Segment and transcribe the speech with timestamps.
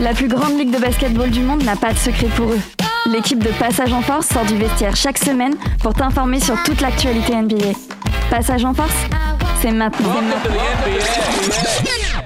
[0.00, 2.58] La plus grande ligue de basketball du monde n'a pas de secret pour eux.
[3.06, 7.36] L'équipe de Passage en Force sort du vestiaire chaque semaine pour t'informer sur toute l'actualité
[7.36, 7.78] NBA.
[8.28, 8.92] Passage en Force,
[9.60, 10.14] c'est maintenant.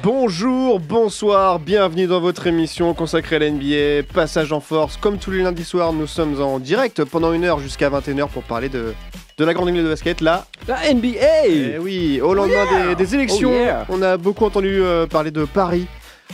[0.03, 4.97] Bonjour, bonsoir, bienvenue dans votre émission consacrée à la NBA, Passage en Force.
[4.97, 8.45] Comme tous les lundis soirs, nous sommes en direct pendant une heure jusqu'à 21h pour
[8.45, 8.95] parler de,
[9.41, 10.21] de la grande ligue de basket.
[10.21, 13.87] Là, La NBA eh oui, au lendemain des, des élections, Oh yeah.
[13.89, 15.87] on a beaucoup entendu euh, parler de Paris.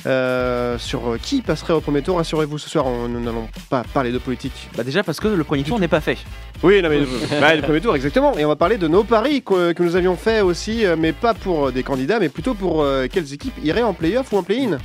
[0.07, 3.83] euh, sur euh, qui passerait au premier tour, rassurez-vous ce soir, on- nous n'allons pas
[3.95, 4.69] parler de politique.
[4.77, 6.19] Bah déjà parce que le premier tour n'est pas fait.
[6.63, 7.01] Oui, non mais
[7.41, 8.37] bah, le premier tour, exactement.
[8.37, 11.33] Et on va parler de nos paris que, que nous avions fait aussi, mais pas
[11.33, 14.77] pour des candidats, mais plutôt pour euh, quelles équipes iraient en playoff ou en play-in?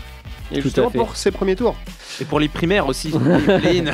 [0.52, 0.98] Et Tout justement à fait.
[0.98, 1.76] pour ces premiers tours.
[2.20, 3.12] Et pour les primaires aussi.
[3.48, 3.92] les play-in.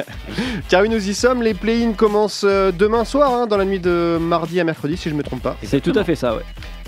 [0.68, 1.42] Car oui, nous y sommes.
[1.42, 5.08] Les play-in commencent euh, demain soir, hein, dans la nuit de mardi à mercredi, si
[5.08, 5.56] je ne me trompe pas.
[5.62, 6.42] C'est tout à fait ça, ouais.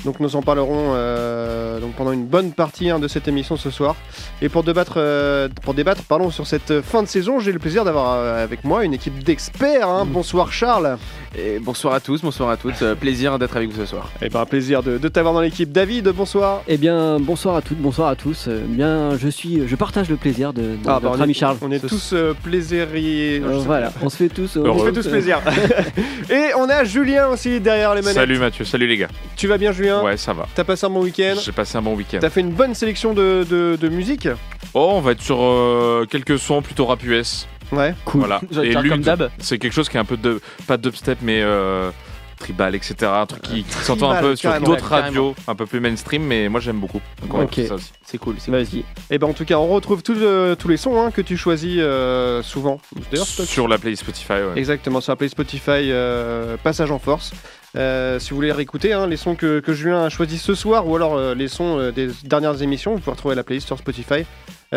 [0.04, 3.70] Donc nous en parlerons euh, donc pendant une bonne partie hein, de cette émission ce
[3.70, 3.96] soir.
[4.40, 7.84] Et pour débattre, euh, pour débattre pardon, sur cette fin de saison, j'ai le plaisir
[7.84, 9.88] d'avoir euh, avec moi une équipe d'experts.
[9.88, 10.06] hein.
[10.08, 10.98] Bonsoir Charles.
[11.36, 12.80] Et bonsoir à tous, bonsoir à toutes.
[12.82, 14.10] Euh, plaisir d'être avec vous ce soir.
[14.22, 15.70] Et ben un plaisir de, de t'avoir dans l'équipe.
[15.72, 16.62] David, bonsoir.
[16.68, 18.46] Eh bien, bonsoir à toutes, bonsoir à tous.
[18.48, 21.22] Euh, bien, je suis, je partage le plaisir de, de Ah, bah, notre on est-
[21.24, 21.56] ami Charles.
[21.60, 23.42] On est Ce- tous euh, plaisiriers.
[23.44, 24.56] Euh, voilà, on se fait tous.
[24.56, 25.40] On se fait tous plaisir.
[26.30, 28.14] Et on a Julien aussi derrière les manettes.
[28.16, 29.08] Salut Mathieu, salut les gars.
[29.36, 29.87] Tu vas bien Julien?
[29.90, 30.46] Ouais, ça va.
[30.54, 32.18] T'as passé un bon week-end J'ai passé un bon week-end.
[32.20, 34.28] T'as fait une bonne sélection de, de, de musique
[34.74, 37.46] Oh, on va être sur euh, quelques sons plutôt rap US.
[37.72, 37.94] Ouais.
[38.04, 38.20] Cool.
[38.20, 38.40] Voilà.
[38.62, 39.02] Et comme
[39.38, 41.90] c'est quelque chose qui est un peu de pas dubstep mais euh,
[42.38, 42.94] tribal, etc.
[43.02, 46.22] Un truc qui, qui s'entend un peu sur d'autres Ouais, radios, un peu plus mainstream,
[46.22, 47.00] mais moi j'aime beaucoup.
[47.30, 47.60] Ok.
[48.04, 48.36] C'est cool.
[48.38, 48.84] c'est Vas-y.
[49.10, 51.36] Et ben en tout cas, on retrouve tous, euh, tous les sons hein, que tu
[51.36, 52.80] choisis euh, souvent.
[53.10, 54.32] D'ailleurs, Sur la playlist Spotify.
[54.32, 54.52] Ouais.
[54.56, 57.32] Exactement, sur la playlist Spotify, euh, Passage en Force.
[57.76, 60.96] Euh, si vous voulez réécouter hein, les sons que, Julien a choisis ce soir ou
[60.96, 64.24] alors euh, les sons euh, des dernières émissions, vous pouvez retrouver la playlist sur Spotify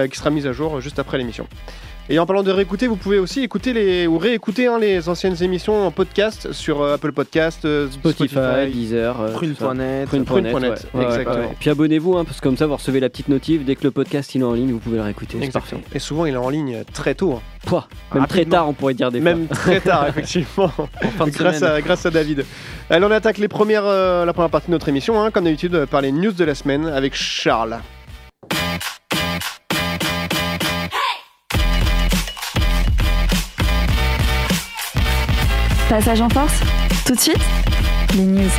[0.10, 1.48] qui sera mise à jour juste après l'émission.
[2.10, 5.42] Et en parlant de réécouter, vous pouvez aussi écouter les, ou réécouter hein, les anciennes
[5.42, 9.22] émissions en podcast sur euh, Apple Podcast, euh, Spotify, Deezer.
[9.22, 9.32] euh.
[9.32, 10.12] Prune.net.
[10.12, 10.20] Ouais,
[11.00, 11.36] ouais, exactement.
[11.36, 11.56] ouais.
[11.60, 13.64] Puis abonnez-vous, hein, parce que comme ça, vous recevez la petite notif.
[13.64, 15.38] Dès que le podcast il est en ligne, vous pouvez le réécouter.
[15.54, 15.78] Parfait.
[15.94, 17.42] Et souvent, il est en ligne très tôt, hein.
[17.66, 18.58] Pouah, même très Rapidement.
[18.58, 20.72] tard, on pourrait dire des même très tard, effectivement.
[20.78, 22.44] En fin de grâce, à, grâce à David.
[22.90, 25.76] Allez, on attaque les premières, euh, la première partie de notre émission, hein, comme d'habitude,
[25.76, 27.78] euh, par les news de la semaine avec Charles.
[35.92, 36.62] Passage en Force,
[37.06, 37.42] tout de suite,
[38.16, 38.50] les news.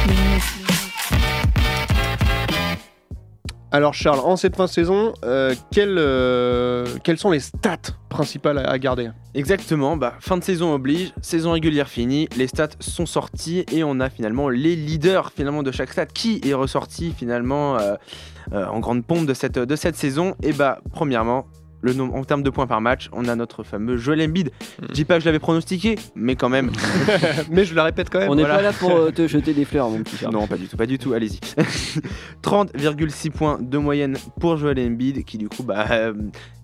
[3.71, 7.79] Alors Charles, en cette fin de saison, euh, quelles, euh, quelles sont les stats
[8.11, 12.69] principales à, à garder Exactement, bah, fin de saison oblige, saison régulière finie, les stats
[12.81, 17.15] sont sortis et on a finalement les leaders finalement de chaque stat qui est ressorti
[17.17, 17.95] finalement euh,
[18.53, 20.35] euh, en grande pompe de cette, de cette saison?
[20.43, 21.47] Et bah premièrement,
[21.83, 24.51] le nombre en termes de points par match, on a notre fameux Joel Embiid.
[24.89, 26.71] Je dis pas que je l'avais pronostiqué, mais quand même.
[27.51, 28.31] Mais je la répète quand même.
[28.31, 28.57] On n'est voilà.
[28.57, 30.33] pas là pour euh, te jeter des fleurs, mon petit Charles.
[30.33, 31.39] Non, pas du tout, pas du tout, allez-y.
[32.43, 36.15] 30,6 points de moyenne pour Joel Embiid, qui du coup bah, euh,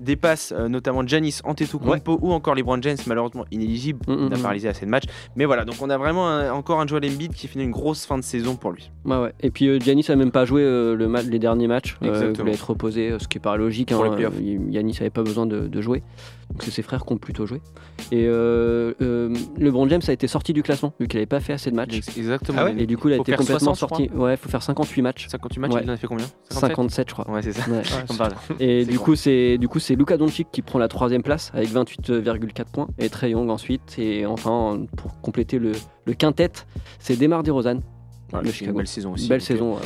[0.01, 4.37] dépasse euh, notamment Giannis Antetokounmpo ou encore LeBron James, malheureusement inéligible, Mm, mm, il n'a
[4.37, 4.41] mm.
[4.43, 5.05] pas réalisé assez de matchs.
[5.37, 8.07] Mais voilà, donc on a vraiment un- encore un Joel Embiid qui finit une grosse
[8.07, 8.91] fin de saison pour lui.
[9.05, 9.33] Ouais, ouais.
[9.41, 11.95] Et puis euh, Giannis a même pas joué euh, le les derniers matchs.
[11.95, 12.39] Euh, il Exactement.
[12.39, 13.91] voulait être reposé, euh, ce qui paraît logique.
[13.93, 16.03] Pour hein, les euh, Giannis n'avait pas besoin de, de jouer.
[16.51, 17.61] Donc c'est ses frères qui ont plutôt joué.
[18.11, 21.53] Et euh, euh, LeBron James a été sorti du classement vu qu'il n'avait pas fait
[21.53, 22.01] assez de matchs.
[22.17, 22.59] Exactement.
[22.61, 24.11] Ah ouais Et du coup, il a Faut été complètement 60, je sorti.
[24.17, 25.27] Ouais, il faut faire 58 matchs.
[25.29, 25.81] 58 matchs, Ouais.
[25.85, 26.27] il en a fait combien?
[26.51, 27.31] 57, je crois.
[27.31, 27.71] Ouais, c'est ça.
[27.71, 27.83] Ouais.
[28.61, 31.69] Et du coup, c'est du coup c'est Luka Doncic qui prend la troisième place avec
[31.71, 33.99] 28,4 points et Trey Young ensuite.
[33.99, 35.73] Et enfin, pour compléter le,
[36.07, 36.51] le quintet,
[36.99, 37.81] c'est Demar Derozan.
[38.33, 38.79] Ouais, le c'est une Chicago.
[38.79, 39.29] belle saison aussi.
[39.29, 39.81] Belle donc, saison, ouais.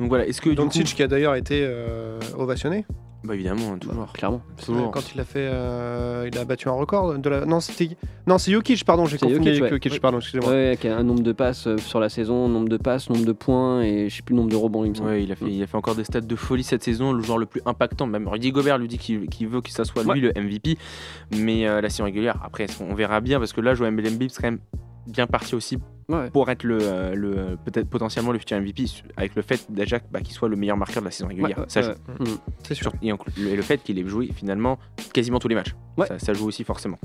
[0.00, 2.84] Donc voilà, est-ce que coup, Doncic qui a d'ailleurs été euh, ovationné
[3.24, 4.12] bah évidemment, toujours.
[4.12, 4.42] clairement.
[4.62, 4.90] Toujours.
[4.90, 7.46] quand il a fait, euh, il a battu un record de la.
[7.46, 7.96] Non, c'était.
[8.26, 9.70] Non, c'est Jokic, pardon, j'ai confondu Jokic, ouais.
[9.70, 10.50] Jokic, pardon, excusez-moi.
[10.50, 13.32] Ouais, avec un nombre de passes euh, sur la saison, nombre de passes, nombre de
[13.32, 15.08] points et je sais plus le nombre de rebonds, il me semble.
[15.08, 17.22] Ouais, il a, fait, il a fait encore des stats de folie cette saison, le
[17.22, 18.06] joueur le plus impactant.
[18.06, 20.76] Même Rudy Gobert lui dit qu'il qu'il veut que ça soit lui le MVP.
[21.34, 24.42] Mais euh, la saison régulière, après, on verra bien parce que là, Joel Embiid, c'est
[24.42, 24.60] quand même
[25.06, 26.28] bien parti aussi Ouais.
[26.30, 28.84] pour être le, euh, le peut-être potentiellement le futur MVP
[29.16, 31.58] avec le fait déjà bah, qu'il soit le meilleur marqueur de la saison régulière.
[31.58, 32.24] Ouais, ça ouais, joue.
[32.24, 32.30] ouais.
[32.30, 32.38] Mm.
[32.66, 32.92] C'est sûr.
[33.02, 34.78] Et, en- le, et le fait qu'il ait joué finalement
[35.12, 35.74] quasiment tous les matchs.
[35.96, 36.06] Ouais.
[36.06, 36.98] Ça, ça joue aussi forcément.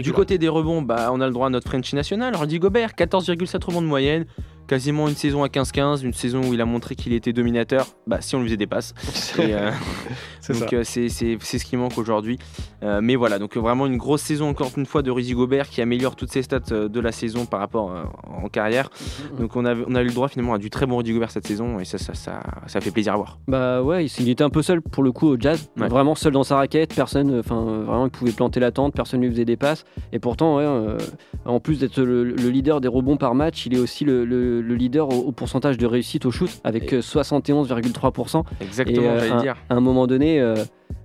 [0.00, 2.90] Du côté des rebonds, bah, on a le droit à notre Frenchie national, Rudy Gobert,
[2.96, 4.26] 14,7 rebonds de moyenne.
[4.66, 8.18] Quasiment une saison à 15-15, une saison où il a montré qu'il était dominateur, bah,
[8.20, 8.94] si on lui faisait des passes.
[9.38, 9.70] Et, euh,
[10.40, 10.60] C'est ça.
[10.60, 12.38] donc euh, c'est ce qui manque aujourd'hui.
[12.82, 15.80] Euh, mais voilà, donc vraiment une grosse saison encore une fois de Rudy Gobert qui
[15.80, 18.90] améliore toutes ses stats euh, de la saison par rapport euh, en carrière.
[19.38, 21.30] Donc on a, on a eu le droit finalement à du très bon Rudy Gobert
[21.30, 23.38] cette saison et ça, ça, ça, ça fait plaisir à voir.
[23.48, 25.88] Bah ouais, il, il était un peu seul pour le coup au jazz, Ouais.
[25.88, 29.22] vraiment seul dans sa raquette, personne, enfin euh, vraiment il pouvait planter la tente, personne
[29.22, 30.98] lui faisait des passes, et pourtant ouais, euh,
[31.46, 34.53] en plus d'être le, le leader des rebonds par match, il est aussi le, le-
[34.60, 38.44] le leader au, au pourcentage de réussite au shoot avec Et- euh, 71,3%.
[38.60, 39.56] Exactement, euh, j'allais dire.
[39.70, 40.54] À un moment donné, euh,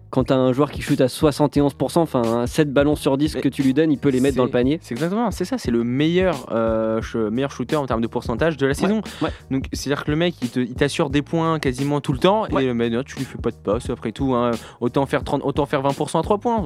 [0.09, 3.41] quand tu as un joueur qui shoot à 71%, enfin 7 ballons sur 10 Mais
[3.41, 4.79] que tu lui donnes, il peut les mettre dans le panier.
[4.81, 6.99] C'est exactement, c'est ça, c'est le meilleur, euh,
[7.31, 9.01] meilleur shooter en termes de pourcentage de la saison.
[9.21, 9.29] ouais.
[9.51, 12.65] Donc c'est-à-dire que le mec, il t'assure des points quasiment tout le temps, Ouais.
[12.65, 14.33] et mec, non, tu lui fais pas de passe après tout.
[14.33, 14.51] hein.
[14.81, 16.65] Autant, faire 30, autant faire 20% à 3 points.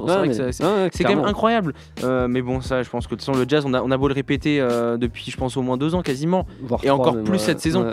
[0.50, 1.74] C'est mais- quand même incroyable.
[2.02, 3.90] Euh, mais bon, ça, je pense que de toute façon, le jazz, on a, on
[3.90, 6.46] a beau le répéter euh, depuis, je pense, au moins deux ans quasiment.
[6.82, 7.86] Et encore plus cette saison.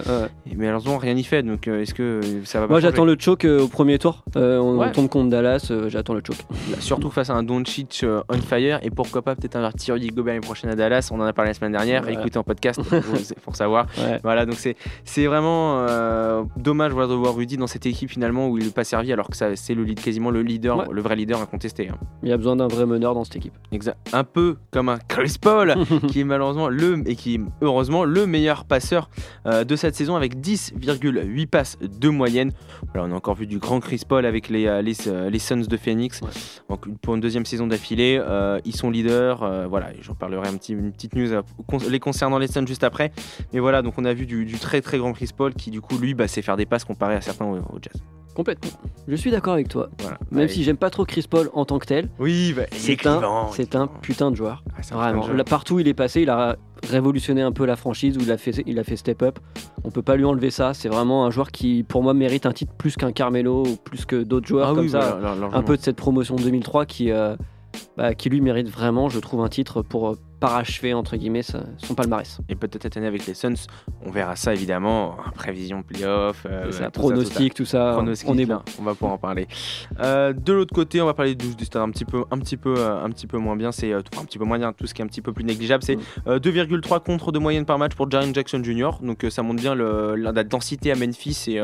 [0.50, 1.44] Et malheureusement, rien n'y fait.
[1.44, 4.24] Donc est-ce que ça va pas Moi j'attends le choke au premier tour.
[4.36, 6.38] On, on tombe contre Dallas, euh, j'attends le choke.
[6.80, 8.80] Surtout face à un Doncic euh, on fire.
[8.84, 11.10] Et pourquoi pas peut-être un Rudy Gobert l'année prochaine à Dallas.
[11.12, 12.08] On en a parlé la semaine dernière.
[12.08, 12.80] Écoutez en podcast
[13.44, 13.88] pour, savoir.
[13.98, 14.20] Ouais.
[14.24, 18.48] Voilà, donc c'est c'est vraiment euh, dommage voilà, de voir Rudy dans cette équipe finalement
[18.50, 20.86] où il n'est pas servi alors que ça- c'est le lead, quasiment le leader, Ouais.
[20.92, 21.90] le vrai leader incontesté.
[21.90, 21.98] hein.
[22.24, 23.54] Il y a besoin d'un vrai meneur dans cette équipe.
[23.72, 23.98] Exact.
[24.14, 25.76] Un peu comme un Chris Paul
[26.08, 29.10] qui est malheureusement le et qui est heureusement le meilleur passeur
[29.46, 32.52] euh, de cette saison avec 10,8 passes de moyenne.
[32.94, 34.94] Voilà, on a encore vu du grand Chris Paul avec les, les,
[35.32, 36.22] les Suns de Phoenix.
[36.22, 36.28] Ouais.
[36.70, 39.42] Donc pour une deuxième saison d'affilée, euh, ils sont leaders.
[39.44, 42.68] euh, voilà, et j'en parlerai un petit, une petite news con- les concernant les Suns
[42.68, 43.12] juste après.
[43.54, 45.82] Mais voilà, donc on a vu du, du très très grand Chris Paul qui du
[45.82, 48.02] coup lui bah, sait faire des passes comparé à certains au, au Jazz.
[48.34, 48.72] Complètement.
[49.10, 49.90] Je suis d'accord avec toi.
[50.00, 50.18] Voilà.
[50.32, 50.48] Même Ouais.
[50.48, 53.64] si j'aime pas trop Chris Paul en tant que tel, oui, bah, c'est un, c'est
[53.64, 54.64] est un putain de joueur.
[54.72, 55.22] Ah, c'est un Vraiment.
[55.22, 56.56] putain de Là, partout où il est passé, il a
[56.90, 59.40] révolutionné un peu la franchise, où il a fait, il a fait step up.
[59.84, 60.74] On peut pas lui enlever ça.
[60.74, 64.06] C'est vraiment un joueur qui, pour moi, mérite un titre plus qu'un Carmelo ou plus
[64.06, 65.18] que d'autres joueurs Ah comme oui, ça.
[65.20, 67.36] voilà, un peu de cette promotion 2003 qui, euh,
[67.98, 72.40] bah, qui lui mérite vraiment, je trouve, un titre pour parachever entre guillemets son palmarès.
[72.50, 73.54] et peut-être cette année avec les Suns.
[74.06, 77.14] On verra ça évidemment en prévision playoff, euh, C'est ça, tout tout ça.
[77.14, 78.60] pronostic, tout ça, Pronostic, on est bon.
[78.80, 79.48] on va pouvoir en parler.
[80.02, 82.58] Euh, de l'autre côté, on va parler du, du stade un petit peu, un petit
[82.58, 83.72] peu, euh, un petit peu moins bien.
[83.72, 84.74] C'est euh, enfin, un petit peu moins bien.
[84.74, 86.00] Tout ce qui est un petit peu plus négligeable, c'est Mm.
[86.28, 88.90] euh, 2,3 contre de moyenne par match pour Jaren Jackson Jr.
[89.04, 91.62] Donc ça montre bien le, la, densité à Memphis et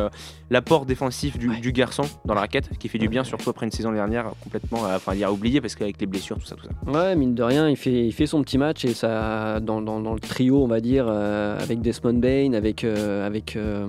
[0.51, 1.59] l'apport défensif du, Ouais.
[1.59, 4.81] du garçon dans la raquette, qui fait du bien, surtout après une saison dernière complètement,
[4.93, 6.91] enfin il a oublié parce qu'avec les blessures, tout ça, tout ça.
[6.91, 10.19] Ouais, mine de rien, il fait, il fait son petit match et ça, dans, le
[10.19, 13.85] trio, on va dire, euh, avec Desmond Bain, avec, euh, avec euh,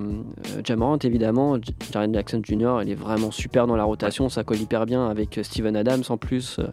[1.03, 1.57] évidemment,
[1.91, 2.79] Jaren Jackson Jr.
[2.83, 6.17] Il est vraiment super dans la rotation, ça colle hyper bien avec Steven Adams en
[6.17, 6.57] plus.
[6.59, 6.67] euh,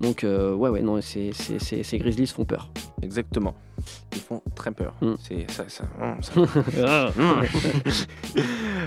[0.00, 2.70] donc ouais, ouais, non, c'est- ces Grizzlies font peur.
[3.02, 3.54] Exactement.
[4.12, 4.94] Ils font très peur.
[5.02, 5.14] Mm.
[5.20, 5.84] C'est ça, ça,
[6.22, 7.12] ça-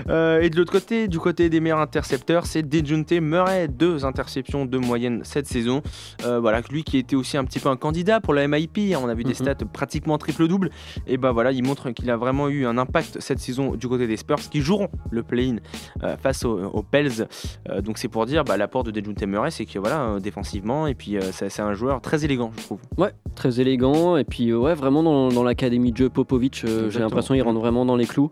[0.08, 4.64] Euh, et de l'autre côté, du côté des meilleurs intercepteurs, c'est Dejounte Murray, deux interceptions
[4.64, 5.82] de moyenne cette saison.
[6.24, 9.08] Euh, voilà, lui qui était aussi un petit peu un candidat pour la MIP, on
[9.08, 9.34] a vu des Mhm.
[9.34, 10.70] stats pratiquement triple-double.
[11.06, 14.06] Et bah voilà, il montre qu'il a vraiment eu un impact cette saison du côté
[14.06, 15.56] des Spurs qui joueront le play-in
[16.02, 17.28] euh, face aux, aux Pels.
[17.68, 20.86] Euh, donc c'est pour dire bah, l'apport de Dejounte Murray, c'est que voilà, euh, défensivement,
[20.86, 22.80] et puis euh, c'est c'est un joueur très élégant, je trouve.
[22.96, 24.16] Ouais, très élégant.
[24.16, 27.42] Et puis, euh, ouais, vraiment dans, dans l'académie de jeu Popovic, euh, j'ai l'impression qu'il
[27.42, 28.30] rentre vraiment dans les clous.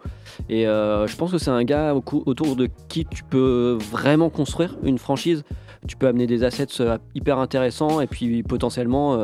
[0.48, 4.30] Et euh, je pense que c'est un gars au autour de qui tu peux vraiment
[4.30, 5.44] construire une franchise.
[5.86, 9.22] Tu peux amener des assets euh, hyper intéressants et puis potentiellement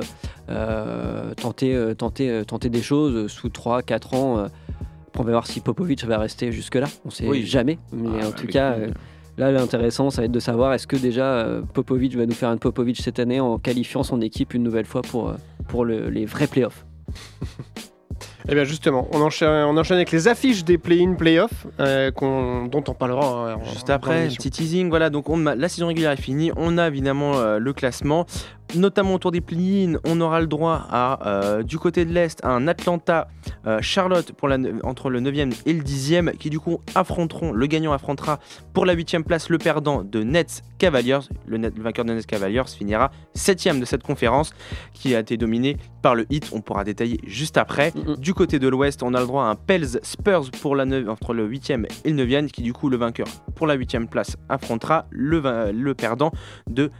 [1.40, 4.46] tenter, tenter, tenter des choses sous 3-4 ans.
[5.18, 6.86] on va voir si Popovic va rester jusque-là.
[7.04, 7.44] On sait Oui.
[7.46, 7.78] jamais.
[7.92, 8.92] Mais Ah, en tout cas, lui,
[9.36, 12.56] Là, l'intéressant, ça va être de savoir est-ce que déjà Popovic va nous faire un
[12.56, 15.34] Popovic cette année en qualifiant son équipe une nouvelle fois pour,
[15.66, 16.86] pour le- les vrais playoffs?
[18.46, 22.84] Eh bien justement, on enchaîne, on enchaîne avec les affiches des play-in, play-off, euh, dont
[22.88, 24.36] on parlera euh, Juste après, l'émission.
[24.36, 27.58] petit teasing, voilà, donc on, a- la saison régulière est finie, on a évidemment euh,
[27.58, 28.26] le classement,
[28.74, 32.48] notamment autour des play-in, on aura le droit à, euh, du côté de l'Est, à
[32.50, 33.28] un Atlanta,
[33.66, 37.52] euh, Charlotte pour la, ne- entre le 9e et le 10e, qui du coup affronteront,
[37.52, 38.38] le gagnant affrontera
[38.72, 42.26] pour la 8e place le perdant de Nets Cavaliers, le, net- le vainqueur de Nets
[42.26, 44.52] Cavaliers finira 7e de cette conférence,
[44.92, 47.92] qui a été dominée par le hit, on pourra détailler juste après.
[47.94, 48.16] Mhm.
[48.16, 51.08] Du côté de l'Ouest, on a le droit à un Pels Spurs pour la neuv-
[51.08, 54.36] entre le 8e et le 9e, qui du coup le vainqueur pour la 8e place
[54.48, 56.32] affrontera le, le perdant
[56.68, 56.90] de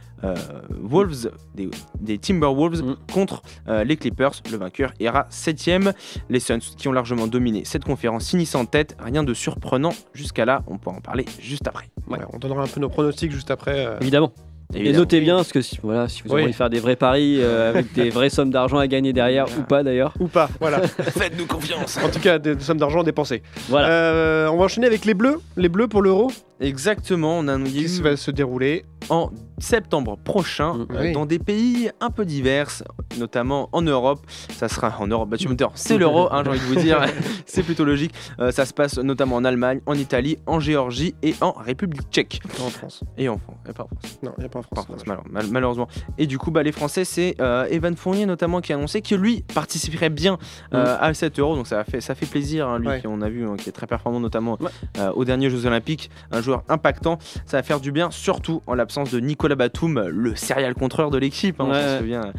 [0.81, 2.95] Wolves, des, des Timberwolves Mhm.
[3.13, 4.31] contre euh, les Clippers.
[4.51, 5.93] Le vainqueur ira 7e.
[6.29, 8.95] Les Suns qui ont largement dominé cette conférence finissent en tête.
[8.99, 11.85] Rien de surprenant jusqu'à là, on pourra en parler juste après.
[12.09, 13.85] Ouais, on donnera un peu nos pronostics juste après.
[13.85, 14.31] euh, Évidemment.
[14.73, 16.43] Et notez bien, parce que si, voilà, si vous avez Oui.
[16.45, 19.45] envie de faire des paris paris euh, avec des vraies sommes d'argent à gagner derrière,
[19.59, 20.15] ou pas d'ailleurs.
[20.19, 20.81] Ou pas, voilà.
[20.87, 21.97] Faites-nous confiance.
[22.03, 23.43] en tout cas, des, des sommes d'argent dépensées.
[23.69, 23.89] Voilà.
[23.89, 25.39] Euh, on va enchaîner avec les bleus.
[25.55, 28.85] Les bleus pour l'euro Exactement, on a a qui va se dérouler.
[29.09, 30.87] en septembre prochain Mm.
[30.95, 32.71] euh, dans des pays un peu divers,
[33.19, 34.19] notamment en Europe.
[34.51, 36.75] Ça sera en Europe, bah, tu me dis, c'est l'euro, hein, j'ai envie de vous
[36.75, 37.01] dire,
[37.45, 38.15] c'est plutôt logique.
[38.39, 42.41] Euh, ça se passe notamment en Allemagne, en Italie, en Géorgie et en République tchèque.
[42.59, 43.03] En France.
[43.15, 44.17] Et en France, et pas en France.
[44.23, 44.85] Non, il n'y a pas en Pas en France.
[44.87, 45.87] France, malheure- mal- malheureusement.
[46.17, 49.13] Et du coup, bah, les Français, c'est euh, Evan Fournier notamment qui a annoncé que
[49.13, 50.39] lui participerait bien
[50.73, 51.55] euh, à 7 euros.
[51.55, 53.01] Donc ça fait, ça fait plaisir, hein, lui Ouais.
[53.01, 55.05] qui on a vu, hein, qui est très performant notamment Ouais.
[55.13, 57.17] aux derniers Jeux Olympiques, un joueur impactant.
[57.45, 61.17] Ça va faire du bien, surtout en l'absence de Nicolas Batum, le serial contreur de
[61.17, 61.59] l'équipe.
[61.59, 62.31] hein, on souvient.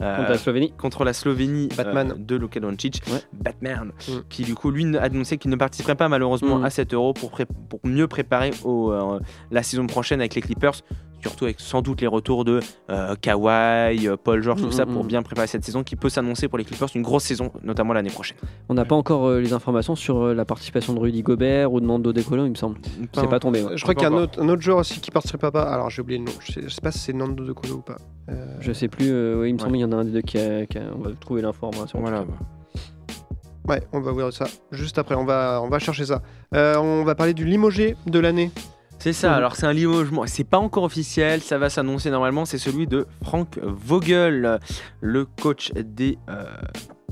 [0.00, 0.72] euh, Contre la Slovénie.
[0.78, 2.12] contre la Slovénie Batman.
[2.12, 3.18] euh, de Luka Doncic, Ouais.
[3.32, 4.12] Batman, Mm.
[4.28, 6.64] qui du coup lui a annoncé qu'il ne participerait pas malheureusement Mm.
[6.64, 9.18] à 7 euros pour, pré- pour mieux préparer au, euh,
[9.50, 10.74] la saison prochaine avec les Clippers,
[11.28, 14.86] surtout avec sans doute les retours de euh, Kawhi, euh, Paul George, tout Mm, ça
[14.86, 15.08] mm, pour mm.
[15.08, 18.10] bien préparer cette saison qui peut s'annoncer pour les Clippers une grosse saison, notamment l'année
[18.10, 18.36] prochaine.
[18.68, 21.80] On n'a pas encore euh, les informations sur euh, la participation de Rudy Gobert ou
[21.80, 22.78] de Nando De Colo, il me semble.
[23.14, 23.62] C'est pas tombé.
[23.62, 23.76] ouais.
[23.76, 25.62] Je crois qu'il y a un autre, un autre joueur aussi qui participerait pas.
[25.64, 26.32] Alors j'ai oublié le nom.
[26.40, 27.96] Je sais, je sais pas si c'est Nando de Colo ou pas.
[28.30, 29.78] Euh, Je sais plus, euh, il me semble Ouais.
[29.78, 30.66] qu'il y en a un des deux qui a.
[30.66, 32.00] qui a- on va trouver l'information.
[32.00, 32.24] Voilà.
[33.66, 35.14] Ouais, on va voir ça juste après.
[35.14, 36.20] On va, on va chercher ça.
[36.54, 38.50] Euh, on va parler du limogé de l'année.
[38.98, 42.58] C'est ça, alors c'est un limogement, c'est pas encore officiel, ça va s'annoncer normalement, c'est
[42.58, 44.58] celui de Frank Vogel,
[45.02, 46.44] le coach des euh,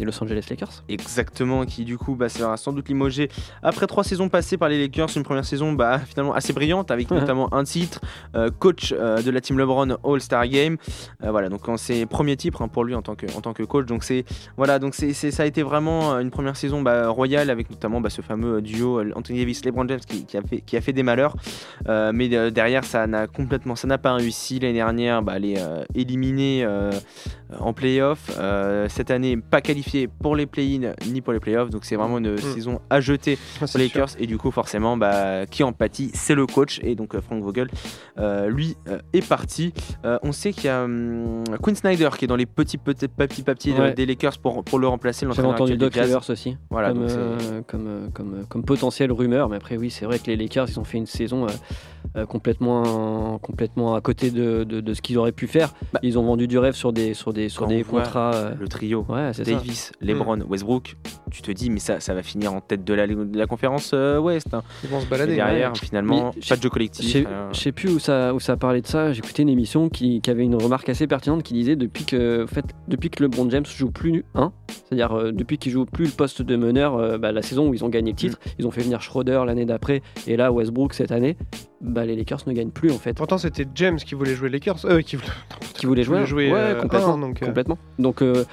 [0.00, 3.28] Et Los Angeles Lakers Exactement, qui du coup bah, sera sans doute limogé
[3.62, 5.08] après trois saisons passées par les Lakers.
[5.16, 7.20] Une première saison bah, finalement assez brillante avec Ouais.
[7.20, 8.00] notamment un titre,
[8.34, 10.76] euh, coach euh, de la team LeBron All-Star Game.
[11.22, 13.52] Euh, voilà, donc en ses premiers titres hein, pour lui en tant que, en tant
[13.52, 13.84] que coach.
[13.86, 14.24] Donc c'est
[14.56, 18.00] voilà, donc c'est c'est- ça a été vraiment une première saison bah, royale avec notamment
[18.00, 20.92] bah, ce fameux duo Anthony Davis, LeBron James qui, qui a fait, qui a fait
[20.94, 21.36] des malheurs.
[21.88, 25.22] Mais derrière ça n'a complètement, ça n'a pas réussi l'année dernière.
[25.22, 26.90] Bah, les euh, éliminés euh,
[27.58, 28.30] en playoff.
[28.88, 31.70] Cette année, pas qualifié pour les play-in ni pour les playoffs.
[31.70, 33.80] Donc c'est vraiment une saison à jeter Ah, pour sûr.
[33.80, 34.08] Lakers.
[34.18, 36.80] Et du coup, forcément, bah, qui en pâtit C'est le coach.
[36.82, 37.68] Et donc, euh, Frank Vogel,
[38.18, 39.72] euh, lui, euh, est parti.
[40.04, 43.08] Euh, on sait qu'il y a hum, Quinn Snyder qui est dans les petits, petits,
[43.08, 43.94] papiers Ouais.
[43.94, 45.26] des Lakers pour, pour le remplacer.
[45.34, 45.94] J'avais entendu Doc.
[45.94, 46.56] Rivers aussi.
[46.70, 49.48] Voilà, comme, donc euh, comme, comme, comme potentielle rumeur.
[49.48, 51.46] Mais après, oui, c'est vrai que les Lakers, ils ont fait une saison
[52.16, 55.72] euh, complètement, complètement à côté de, de- de ce qu'ils auraient pu faire.
[55.92, 58.34] Bah, ils ont vendu du rêve sur des, sur des, sur des contrats.
[58.34, 59.04] euh, Le trio.
[59.08, 59.52] Ouais, c'est ça.
[59.52, 60.96] Davis, LeBron, Westbrook,
[61.30, 63.92] tu te dis, mais ça, ça va finir en tête de la, de la conférence
[63.94, 64.52] euh, Ouest.
[64.54, 64.62] hein.
[64.84, 65.34] Ils vont se Et balader.
[65.36, 65.78] derrière, ouais.
[65.78, 67.10] finalement, Mais pas de jeu Je collectif.
[67.12, 69.12] sais, euh, je sais plus où ça, où ça parlait de ça.
[69.12, 72.46] J'écoutais une émission qui, qui avait une remarque assez pertinente qui disait depuis que, en
[72.46, 76.10] fait, depuis que LeBron James joue plus 1, c'est-à-dire euh, depuis qu'il joue plus le
[76.12, 78.50] poste de meneur, euh, bah, la saison où ils ont gagné le titre, Mm.
[78.58, 81.36] ils ont fait venir Schroeder l'année d'après et là Westbrook cette année,
[81.82, 83.12] bah, les Lakers ne gagnent plus en fait.
[83.14, 84.84] Pourtant, c'était James qui voulait jouer les Lakers.
[84.86, 85.28] Euh, qui voulait,
[85.74, 87.14] Qui voulait jouer, jouer ouais, euh, complètement.
[87.14, 87.78] un, donc, euh, Complètement.
[87.98, 88.44] Donc euh,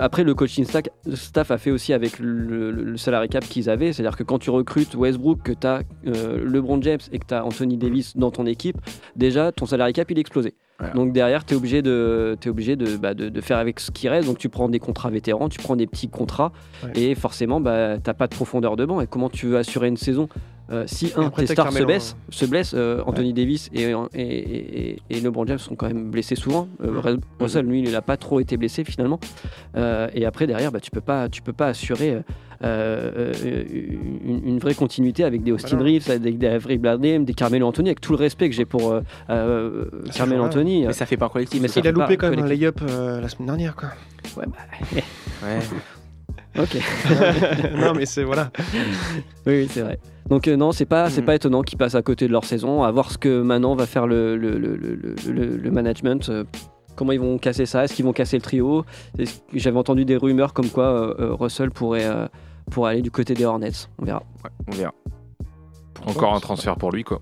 [0.00, 0.84] après le coaching staff,
[1.14, 4.50] staff a fait aussi avec le, le salary cap qu'ils avaient, c'est-à-dire que quand tu
[4.50, 8.46] recrutes Westbrook, que tu as LeBron James et que tu as Anthony Davis dans ton
[8.46, 8.76] équipe,
[9.16, 10.54] déjà ton salary cap il est explosé.
[10.78, 10.94] Voilà.
[10.94, 13.90] Donc derrière, tu es obligé, de, t'es obligé de, bah, de, de faire avec ce
[13.90, 14.26] qui reste.
[14.26, 16.92] Donc tu prends des contrats vétérans, tu prends des petits contrats Ouais.
[16.98, 19.02] et forcément, bah, tu pas de profondeur de banc.
[19.02, 20.30] Et comment tu veux assurer une saison?
[20.70, 23.92] Euh, si un, après, tes stars se Carmelo, blessent, se blessent euh, Anthony Davis et,
[24.14, 26.68] et, et, et LeBron James sont quand même blessés souvent.
[26.82, 29.18] Euh, Ru- Russell, lui, il n'a pas trop été blessé finalement.
[29.76, 32.20] Euh, et après, derrière, bah, tu peux pas, tu peux pas assurer euh,
[32.62, 33.32] euh,
[34.24, 35.92] une, une vraie continuité avec des Austin Voilà.
[35.92, 38.92] Reeves, avec des Avery Bradley, des Carmelo Anthony, avec tout le respect que j'ai pour
[38.92, 39.00] euh,
[39.30, 40.44] euh, Carmelo.
[40.44, 40.86] Anthony.
[40.86, 41.60] Mais ça fait pas collectif.
[41.60, 41.80] Mais ça.
[41.80, 43.88] Il a loupé quand même un layup euh, la semaine dernière, quoi.
[44.36, 44.56] Ouais, bah,
[45.42, 45.58] Ouais.
[46.58, 46.78] Ok.
[47.76, 48.50] non, mais c'est voilà.
[49.46, 49.98] Oui, oui, c'est vrai.
[50.28, 51.26] Donc euh, non, c'est pas, c'est Mhm.
[51.26, 52.82] pas étonnant qu'ils passent à côté de leur saison.
[52.82, 54.96] À voir ce que maintenant va faire le, le, le, le,
[55.32, 56.28] le- le management.
[56.28, 56.44] euh,
[56.96, 57.84] comment ils vont casser ça?
[57.84, 58.84] Est-ce qu'ils vont casser le trio?
[59.54, 60.84] J'avais entendu des rumeurs comme quoi
[61.20, 62.06] euh, Russell pourrait,
[62.70, 63.70] pourrait aller du côté des Hornets.
[63.98, 64.22] On verra.
[64.44, 64.92] Ouais, on verra.
[66.06, 67.20] Encore un transfert pour lui, quoi.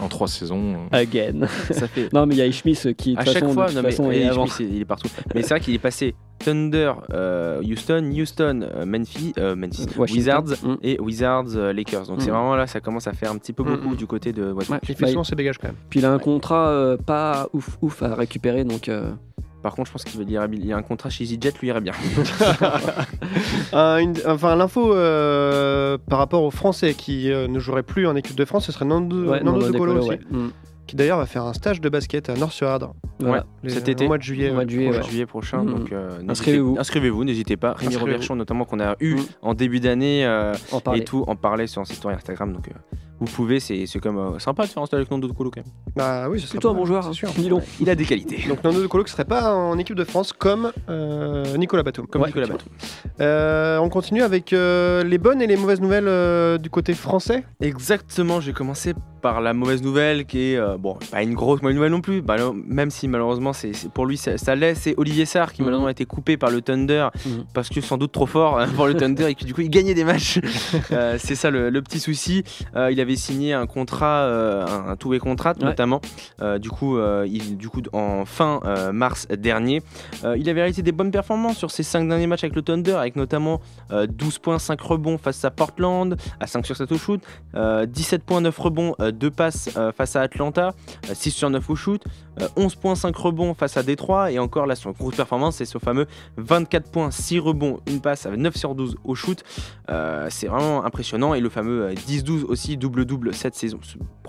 [0.00, 0.76] En trois saisons.
[0.92, 1.46] Again.
[1.70, 2.12] Ça fait.
[2.12, 3.82] non, mais il y a Ishmis qui, de à chaque façon, fois, de toute non,
[3.82, 5.08] mais, façon, et est partout.
[5.34, 10.16] Mais c'est vrai qu'il est passé Thunder, euh, Houston, Houston, euh, Memphis, euh, Memphis, Washington.
[10.16, 10.76] Wizards Mm.
[10.82, 12.06] et Wizards, euh, Lakers.
[12.06, 12.34] Donc c'est Mm.
[12.34, 13.96] vraiment là, ça commence à faire un petit peu beaucoup Mm.
[13.96, 14.70] du côté de Westbrook.
[14.82, 15.76] Ouais, Il bah, fait souvent ses dégages quand même.
[15.90, 19.12] Puis il a un contrat euh, pas ouf ouf à récupérer, donc euh,
[19.64, 21.68] Par contre, je pense qu'il veut dire il y a un contrat chez EasyJet, lui
[21.68, 21.94] irait bien.
[23.72, 28.14] Euh, une- enfin, l'info euh, par rapport aux Français qui euh, ne joueraient plus en
[28.14, 30.20] équipe de France, ce serait Nando, ouais, Nando Nando De Colo aussi, ouais.
[30.30, 30.48] Mm.
[30.86, 33.46] qui d'ailleurs va faire un stage de basket à Nord-sur-Ardre Voilà.
[33.64, 34.06] les- Cet au été.
[34.06, 34.50] mois de juillet.
[34.50, 35.02] Au mois de juillet, ouais.
[35.02, 35.62] juillet prochain.
[35.64, 35.74] Mm.
[35.74, 36.76] Donc euh, Inscrivez-vous.
[36.78, 37.72] Inscrivez-vous, n'hésitez pas.
[37.72, 37.96] Rémi.
[37.96, 39.24] Roberchon, notamment, qu'on a eu Mm.
[39.42, 41.00] en début d'année euh, En parler.
[41.00, 42.52] et tout, en parlait sur ses stories Instagram.
[42.52, 45.28] Donc euh, vous pouvez, c'est c'est comme euh, sympa de faire un stage avec Nando
[45.28, 45.72] de Colo quand même.
[45.96, 47.12] Bah oui, ce serait Plutôt un bon joueur, c'est hein.
[47.12, 47.32] sûr.
[47.48, 47.62] donc.
[47.80, 48.44] Il a des qualités.
[48.48, 52.06] Donc Nando de Colo qui serait pas en équipe de France comme euh, Nicolas Batum.
[52.06, 52.46] Comme Ouais, Nicolas.
[52.48, 52.68] Batum.
[53.20, 57.44] Euh, on continue avec euh, les bonnes et les mauvaises nouvelles euh, du côté français.
[57.60, 61.76] Exactement, j'ai commencé par la mauvaise nouvelle qui est, euh, bon, pas une grosse mauvaise
[61.76, 64.74] nouvelle non plus, bah, non, même si malheureusement c'est c'est- pour lui ça, ça l'est,
[64.74, 65.66] c'est Olivier Sarr qui Mhm.
[65.66, 67.44] malheureusement a été coupé par le Thunder Mhm.
[67.54, 69.70] parce que sans doute trop fort hein, pour le Thunder et que du coup il
[69.70, 70.40] gagnait des matchs.
[70.92, 72.44] Euh, c'est ça le, le petit souci.
[72.76, 75.68] Euh, il avait signé un contrat, euh, un, un two-way contract Ouais.
[75.68, 76.00] notamment,
[76.42, 78.60] euh, du, coup, euh, il, du coup en fin
[78.92, 79.82] mars dernier.
[80.36, 83.16] Il avait réalisé des bonnes performances sur ses 5 derniers matchs avec le Thunder, avec
[83.16, 83.60] notamment
[83.92, 87.20] euh, 12 points, 5 rebonds face à Portland, à 5 sur 7 au shoot,
[87.54, 90.72] euh, 17 points, 9 rebonds, 2 passes face à Atlanta,
[91.10, 92.02] euh, 6 sur 9 au shoot,
[92.40, 95.64] euh, 11 points, 5 rebonds face à Détroit, et encore là, son grosse performance, c'est
[95.66, 96.06] ce fameux
[96.36, 99.42] 24 points, 6 rebonds, une passe avec 9 sur 12 au shoot.
[100.30, 103.80] C'est vraiment impressionnant, et le fameux euh, 10-12 aussi, double-double cette saison.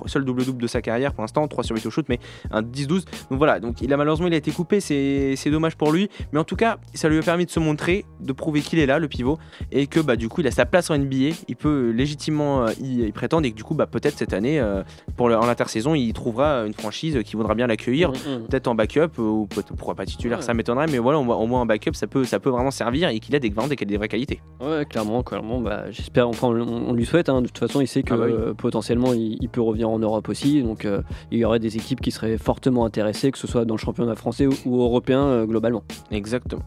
[0.07, 2.19] Seul double-double de sa carrière pour l'instant, 3 sur 8 au shoot, mais
[2.51, 3.05] un 10-12.
[3.29, 6.39] Donc voilà, donc il a malheureusement il a été coupé, c'est dommage pour lui, mais
[6.39, 8.99] en tout cas, ça lui a permis de se montrer, de prouver qu'il est là,
[8.99, 9.37] le pivot,
[9.71, 12.71] et que bah, du coup il a sa place en NBA, il peut légitimement euh,
[12.81, 14.83] y, y prétendre, et que du coup bah, peut-être cette année, euh,
[15.17, 18.47] pour le- en intersaison, il trouvera une franchise qui voudra bien l'accueillir, Mhm.
[18.49, 19.47] peut-être en backup, euh, ou
[19.77, 20.43] pourquoi pas titulaire, Ouais.
[20.43, 23.19] ça m'étonnerait, mais voilà, au moins- en backup, ça peut, ça peut vraiment servir, et
[23.19, 24.41] qu'il a des, vraiment des, des vraies qualités.
[24.61, 25.59] Ouais, clairement, clairement.
[25.61, 26.27] Bah, j'espère.
[26.27, 27.29] Enfin, on, on lui souhaite.
[27.29, 27.41] hein.
[27.41, 28.33] De toute façon, il sait que Ah bah oui.
[28.33, 30.61] euh, potentiellement, il, il peut revenir en Europe aussi.
[30.63, 31.01] Donc, euh,
[31.31, 34.15] il y aurait des équipes qui seraient fortement intéressées, que ce soit dans le championnat
[34.15, 35.83] français ou, ou européen euh, globalement.
[36.11, 36.61] Exactement.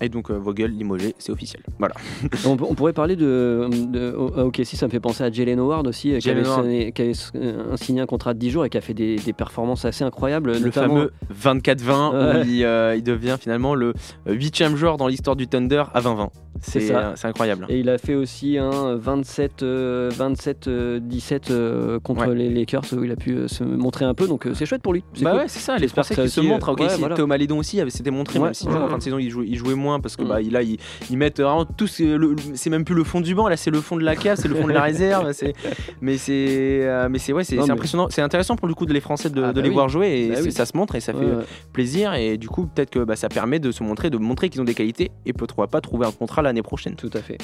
[0.00, 1.62] Et donc euh, Vogel, limogé, c'est officiel.
[1.78, 1.94] Voilà.
[2.46, 5.86] on, on pourrait parler de, de ok si ça me fait penser à Jalen Howard
[5.86, 6.64] aussi, euh, qui avait, Jalen Howard.
[6.66, 9.32] sonné- qui avait signé un contrat de 10 jours et qui a fait des, des
[9.32, 10.52] performances assez incroyables.
[10.54, 12.40] Le notamment- fameux 24-20 Ouais.
[12.40, 13.92] où il, il devient finalement le
[14.26, 16.30] huitième joueur dans l'histoire du Thunder à 20-20.
[16.64, 17.66] C'est euh, incroyable.
[17.68, 22.34] Et il a fait aussi un 27, euh, 27 euh, 17 euh, contre Ouais.
[22.34, 24.26] les Lakers où il a pu euh, se montrer un peu.
[24.28, 25.02] Donc euh, c'est chouette pour lui.
[25.12, 25.40] C'est Bah cool.
[25.40, 26.68] ouais, c'est ça, les qui ça se montrent.
[26.68, 27.16] euh, Ok, ouais, voilà.
[27.16, 29.98] Thomas aussi s'était montré, même si en fin de saison il jouait, il jouait moins
[30.00, 30.28] parce que Mm.
[30.28, 30.78] bah, il- là ils,
[31.10, 33.96] ils mettent vraiment tout, c'est même plus le fond du banc, là c'est le fond
[33.96, 35.32] de la cave, c'est le fond de la réserve.
[36.00, 39.00] Mais c'est euh, mais c'est ouais, c'est impressionnant, c'est intéressant pour le coup de les
[39.00, 39.74] Français de, Ah de bah les oui.
[39.74, 40.52] voir jouer et Bah oui.
[40.52, 41.26] ça se montre et ça fait
[41.72, 44.60] plaisir et du coup peut-être que bah, ça permet de se montrer, de montrer qu'ils
[44.60, 46.94] ont des qualités et pourquoi pas trouver un contrat l'année prochaine.
[46.96, 47.38] Tout à fait.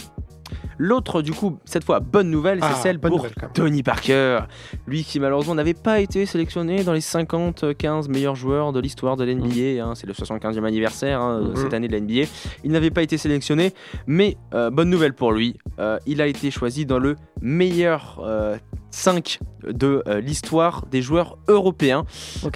[0.78, 3.34] L'autre, du coup, cette fois, bonne nouvelle, Ah, c'est celle bonne pour nouvelle.
[3.52, 4.40] Tony Parker.
[4.86, 9.24] Lui qui, malheureusement, n'avait pas été sélectionné dans les 50-15 meilleurs joueurs de l'histoire de
[9.24, 9.82] l'NBA.
[9.84, 9.94] hein.
[9.94, 11.56] c'est le 75e anniversaire hein, Mhm.
[11.56, 12.28] cette année de l'NBA.
[12.64, 13.74] Il n'avait pas été sélectionné,
[14.06, 15.56] mais euh, bonne nouvelle pour lui.
[15.80, 18.56] euh, il a été choisi dans le meilleur euh,
[18.90, 22.04] 5 de euh, l'histoire des joueurs européens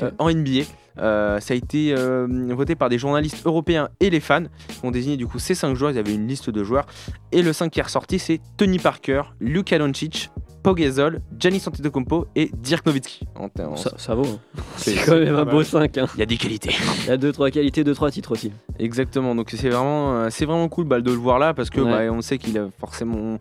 [0.00, 0.62] euh, en NBA.
[0.98, 4.90] Euh, ça a été euh, voté par des journalistes européens et les fans qui ont
[4.90, 5.90] désigné du coup ces 5 joueurs.
[5.92, 6.86] Ils avaient une liste de joueurs.
[7.32, 10.30] Et le 5 qui est ressorti, c'est Tony Parker, Luka Doncic,
[10.62, 13.26] Pau Gasol, Giannis Antetokounmpo et Dirk Nowitzki.
[13.76, 14.26] Ça, ça vaut.
[14.26, 14.60] hein.
[14.76, 15.64] C'est- quand même un beau mal.
[15.64, 15.96] 5.
[16.14, 16.70] Il y a des qualités.
[17.04, 18.52] Il y a 2-3 qualités, 2-3 titres aussi.
[18.78, 19.34] Exactement.
[19.34, 22.06] Donc c'est vraiment, euh, c'est vraiment cool bah, de le voir là parce que Ouais.
[22.08, 23.38] bah, on sait qu'il a forcément.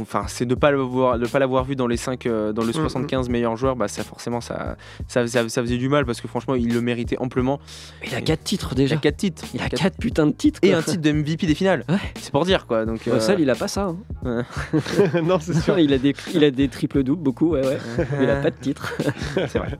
[0.00, 2.72] Enfin, c'est de pas le voir, de pas l'avoir vu dans les 5 dans le
[2.72, 4.76] 75 meilleurs joueurs, bah ça forcément ça,
[5.08, 7.60] ça, ça, ça faisait du mal parce que franchement il le méritait amplement.
[8.06, 8.94] Il a 4 titres Il déjà.
[8.96, 9.44] a 4 titres.
[9.54, 10.60] Il a Quatre- 4 putins de titres.
[10.62, 11.84] et un titre de MVP des finales.
[11.88, 11.96] Ouais.
[12.20, 12.84] C'est pour dire quoi.
[12.86, 13.94] Donc euh, seul, il a pas ça.
[14.24, 14.44] hein.
[15.24, 15.78] non, c'est sûr.
[15.78, 17.78] il a des, il a des triples doubles, beaucoup, ouais, ouais.
[18.18, 18.92] Mais il a pas de titre.
[19.34, 19.78] c'est vrai.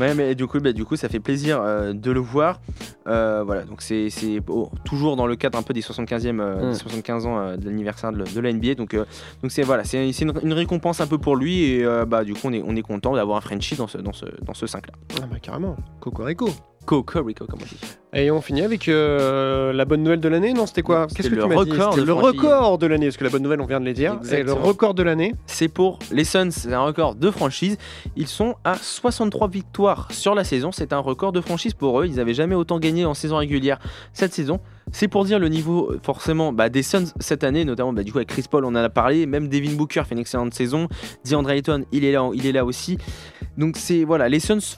[0.00, 2.60] Ouais, mais du coup, bah, du coup, ça fait plaisir euh, de le voir.
[3.06, 6.68] Euh, voilà, donc c'est c'est, oh, toujours dans le cadre un peu des 75e, euh,
[6.68, 6.72] Mm.
[6.72, 8.74] des 75 ans euh, de l'anniversaire de, de la NBA.
[8.74, 9.04] Donc, euh,
[9.42, 12.40] donc c'est voilà, c'est une récompense un peu pour lui et euh, bah du coup,
[12.44, 14.86] on est, on est content d'avoir un Frenchie dans ce dans ce dans ce 5
[14.86, 14.94] là.
[15.22, 15.76] Ah bah carrément.
[16.00, 16.48] Cocorico.
[16.84, 17.78] Cocorico, comme on dit.
[18.14, 20.52] Et on finit avec euh, la bonne nouvelle de l'année.
[20.52, 22.86] Non, c'était quoi Qu'est-ce que le tu m'as dit record C'était de le record de
[22.86, 23.06] l'année.
[23.06, 24.18] Parce que la bonne nouvelle, on vient de les dire.
[24.30, 25.34] Et le record de l'année.
[25.46, 27.78] C'est pour les Suns, c'est un record de franchise.
[28.16, 30.72] Ils sont à 63 victoires sur la saison.
[30.72, 32.06] C'est un record de franchise pour eux.
[32.06, 33.78] Ils n'avaient jamais autant gagné en saison régulière
[34.12, 34.60] cette saison.
[34.90, 38.18] C'est pour dire le niveau, forcément, bah, des Suns cette année, notamment bah, du coup
[38.18, 39.24] avec Chris Paul, on en a parlé.
[39.24, 40.88] Même Devin Booker fait une excellente saison.
[41.24, 42.98] DeAndre Ayton, il est là, il est là aussi.
[43.56, 44.76] Donc c'est voilà, les Suns.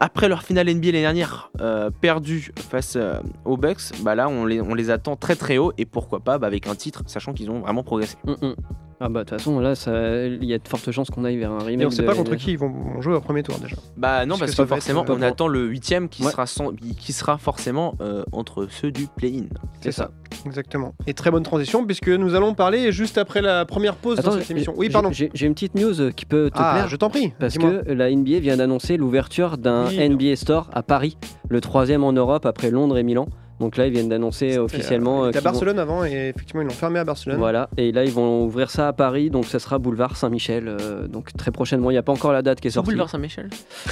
[0.00, 4.44] Après leur finale NBA l'année dernière, euh, perdue face euh, aux Bucks, bah là on
[4.44, 7.60] les, attend très très haut et pourquoi pas bah, avec un titre, sachant qu'ils ont
[7.60, 8.16] vraiment progressé.
[8.24, 8.54] Mm, mm.
[9.00, 11.36] Ah bah de toute façon là ça- il y a de fortes chances qu'on aille
[11.36, 11.82] vers un remake.
[11.82, 13.76] Et on sait de- pas contre qui ils vont jouer au premier tour déjà.
[13.96, 16.30] Bah non, Parce parce, que être, forcément, euh, on attend le huitième qui, Ouais.
[16.30, 19.44] sera sans- qui sera forcément euh, entre ceux du play-in.
[19.80, 20.10] C'est ça.
[20.46, 20.94] Exactement.
[21.06, 24.38] Et très bonne transition puisque nous allons parler juste après la première pause Attends, dans
[24.40, 24.74] cette émission.
[24.76, 25.10] Oui, j'ai- pardon.
[25.12, 26.88] J'ai une petite news qui peut te Ah, plaire.
[26.88, 27.32] je t'en prie.
[27.38, 29.98] Parce que la NBA vient d'annoncer l'ouverture d'un Oui.
[30.00, 31.16] NBA Store à Paris,
[31.48, 33.26] le troisième en Europe après Londres et Milan.
[33.60, 35.24] Donc là, ils viennent d'annoncer officiellement.
[35.24, 37.38] Euh, était à vont- Barcelone avant et effectivement ils l'ont fermé à Barcelone.
[37.38, 41.06] Voilà, et là ils vont ouvrir ça à Paris, donc ça sera boulevard Saint-Michel, euh,
[41.06, 41.90] donc très prochainement.
[41.90, 42.90] Il n'y a pas encore la date qui est sortie.
[42.90, 43.48] boulevard Saint-Michel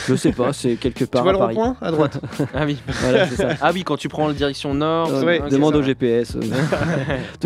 [0.09, 1.55] Je sais pas, c'est quelque Tu part vois à le Paris.
[1.57, 2.21] rond-point à droite
[2.55, 2.77] Ah oui.
[2.89, 3.49] Voilà, c'est ça.
[3.61, 5.11] Ah oui, quand tu prends la direction nord.
[5.13, 5.83] Euh, Ouais, demande ça au.
[5.83, 6.35] GPS.
[6.37, 6.41] euh.
[6.41, 6.53] en tout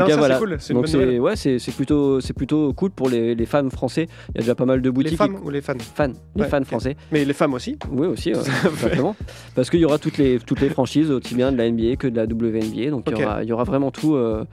[0.00, 0.38] Non, cas, ça, c'est voilà.
[0.38, 0.86] cool, c'est Donc
[1.22, 4.06] ouais, c'est c'est plutôt c'est plutôt cool pour les, les fans français.
[4.30, 5.10] Il y a déjà pas mal de boutiques.
[5.12, 5.74] Les femmes ou les fans?
[5.94, 6.96] Fans, les Ouais, fans français.
[7.12, 7.76] Mais les femmes aussi.
[7.90, 9.14] Oui aussi, simplement.
[9.54, 12.06] Parce qu'il y aura toutes les toutes les franchises, aussi bien de la NBA que
[12.06, 12.90] de la WNBA.
[12.90, 14.44] Donc il y aura il y aura vraiment tout euh,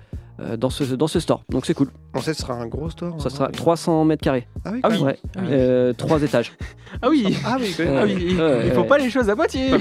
[0.57, 1.43] dans ce dans ce store.
[1.49, 1.87] Donc c'est cool.
[2.13, 3.19] On sait ce sera un gros store.
[3.21, 3.29] Ça hein.
[3.29, 4.47] sera 300 mètres carrés.
[4.65, 4.97] Ah oui, Ah oui.
[5.01, 5.17] Ouais.
[5.35, 5.47] Ah oui.
[5.51, 6.53] Euh, trois étages.
[7.01, 7.35] Ah oui.
[7.45, 7.97] Ah oui, quand même.
[7.97, 9.71] Ah oui, il, faut pas les choses à moitié.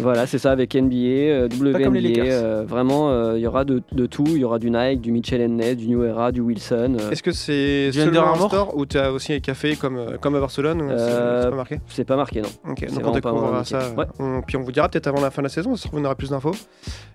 [0.00, 2.22] Voilà, c'est ça avec NBA, euh, WNBA.
[2.22, 4.24] Euh, vraiment, euh, il y aura de, de tout.
[4.26, 6.96] Il y aura du Nike, du Mitchell Ness, du New Era, du Wilson.
[6.98, 10.16] euh, Est-ce que c'est seulement un store ou tu as aussi un café comme, euh,
[10.18, 12.48] comme à Barcelone c'est- Euh, c'est pas marqué c'est pas marqué, non.
[12.70, 13.90] Ok, c'est donc on découvrira ça.
[13.96, 14.06] Ouais.
[14.18, 16.00] On- puis on vous dira peut-être avant la fin de la saison, ça se trouve,
[16.00, 16.52] on aura plus d'infos.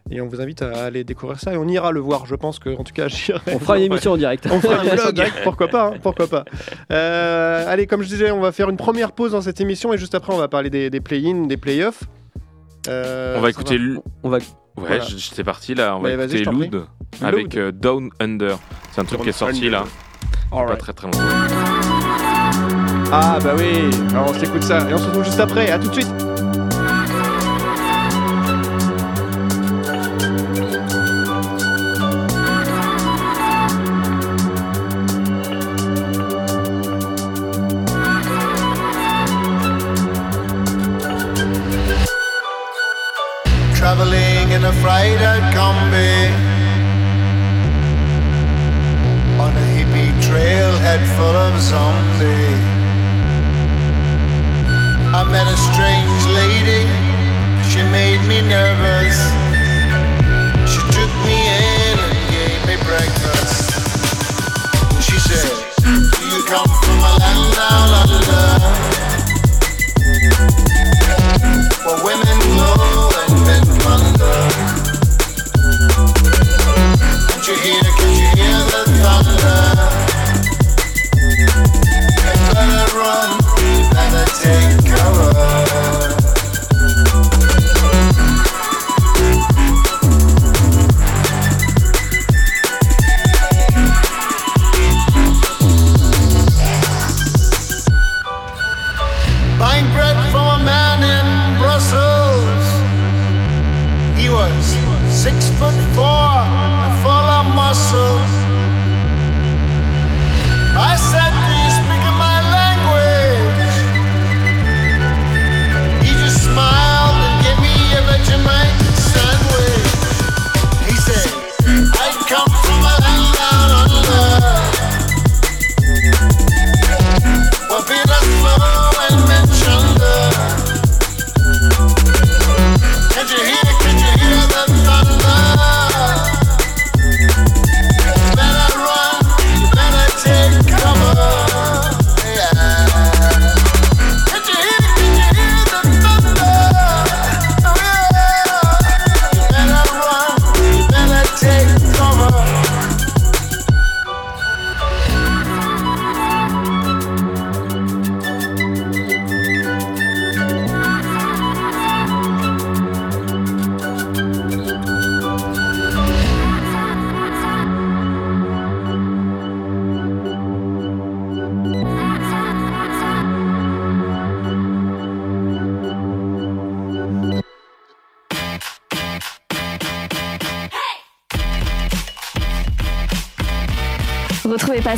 [0.10, 2.26] Et on vous invite à aller découvrir ça et on ira le voir.
[2.26, 3.40] Je pense que, en tout cas, j'irai.
[3.54, 4.48] On fera une émission en direct.
[4.52, 6.44] On fera un vlog, direct, pourquoi pas, hein, pourquoi pas.
[6.92, 9.98] Euh, allez, comme je disais, on va faire une première pause dans cette émission et
[9.98, 12.04] juste après, on va parler des, des play-in, des play-offs.
[12.90, 13.76] Euh, On va écouter.
[13.76, 14.38] L- On va
[14.78, 15.44] Ouais, Voilà.
[15.44, 15.96] parti là.
[15.98, 16.44] On va écouter.
[16.44, 16.84] Loud
[17.22, 18.60] avec euh, Down Under.
[18.92, 19.86] C'est un truc qui est sorti là.
[20.52, 21.20] Pas très très longtemps.
[23.12, 25.88] Ah bah oui, alors on s'écoute ça et on se retrouve juste après, à tout
[25.88, 26.27] de suite.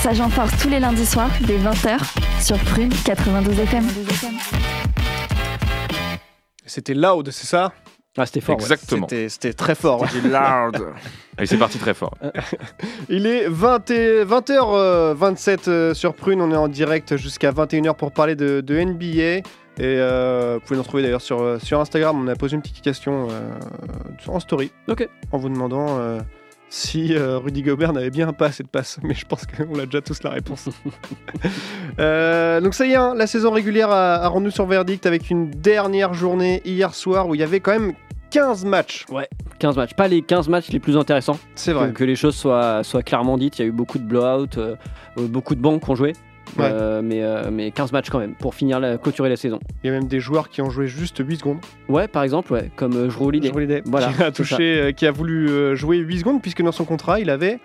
[0.01, 1.97] Passage en Force tous les lundis soirs dès 20h
[2.41, 3.83] sur Prune 92 FM.
[6.65, 7.73] C'était loud, c'est ça?
[8.17, 8.55] Ah, c'était fort.
[8.55, 9.07] Exactement.
[9.09, 10.05] C'était- C'était très fort.
[10.23, 10.85] Loud.
[11.37, 12.13] Et c'est parti très fort.
[13.09, 18.13] Il est 20 et- 20h27 euh, sur Prune, on est en direct jusqu'à 21h pour
[18.13, 19.11] parler de, de NBA.
[19.11, 19.41] Et
[19.81, 22.79] euh, vous pouvez nous retrouver d'ailleurs sur, euh, sur Instagram, on a posé une petite
[22.81, 23.51] question euh,
[24.27, 24.71] en story.
[24.87, 25.09] Ok.
[25.33, 26.19] En vous demandant euh,
[26.69, 28.99] si euh, Rudy Gobert n'avait bien pas assez de passes.
[29.03, 30.69] Mais je pense qu'on a déjà tous la réponse.
[31.99, 35.29] Euh, donc ça y est, hein, la saison régulière a, a rendu son verdict avec
[35.29, 37.93] une dernière journée hier soir où il y avait quand même
[38.31, 39.05] 15 matchs.
[39.59, 39.93] 15 matchs.
[39.93, 41.39] Pas les 15 matchs les plus intéressants.
[41.55, 41.91] C'est vrai.
[41.91, 43.59] que les choses soient, soient clairement dites.
[43.59, 44.75] Il y a eu beaucoup de blowout, euh,
[45.17, 46.13] beaucoup de bancs qui ont joué.
[46.57, 46.65] Ouais.
[46.71, 49.59] Euh, mais, euh, mais 15 matchs quand même pour finir la, clôturer la saison.
[49.83, 51.59] Il y a même des joueurs qui ont joué juste 8 secondes.
[51.87, 55.97] Ouais, par exemple, ouais, comme euh, Holiday, Voilà, qui a touché, qui a voulu jouer
[55.97, 57.59] 8 secondes puisque dans son contrat il avait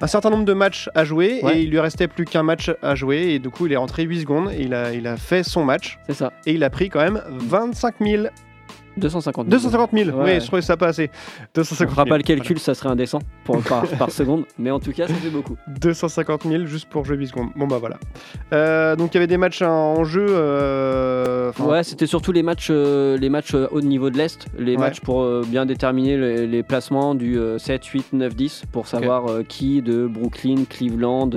[0.00, 1.58] un certain nombre de matchs à jouer Ouais.
[1.58, 4.02] et il lui restait plus qu'un match à jouer et du coup il est rentré
[4.02, 6.70] 8 secondes et il a, il a fait son match C'est ça, et il a
[6.70, 8.24] pris quand même 25 000
[8.96, 9.50] 250 000.
[9.50, 10.24] 250 000 Ouais.
[10.34, 12.88] oui je trouvais ça pas assez On 250 fera 000 pas le calcul, ça serait
[12.90, 15.56] indécent pour, par, par seconde, mais en tout cas, ça fait beaucoup.
[15.80, 17.98] 250 000 juste pour jouer 8 secondes bon bah voilà
[18.52, 22.42] Euh, donc il y avait des matchs en en jeu euh, Ouais, c'était surtout les
[22.42, 24.78] matchs, euh, les matchs euh, au niveau de l'Est, les Ouais.
[24.78, 28.86] matchs pour euh, bien déterminer les, les placements du euh, 7, 8, 9, 10, pour
[28.86, 31.30] savoir euh, qui de Brooklyn, Cleveland,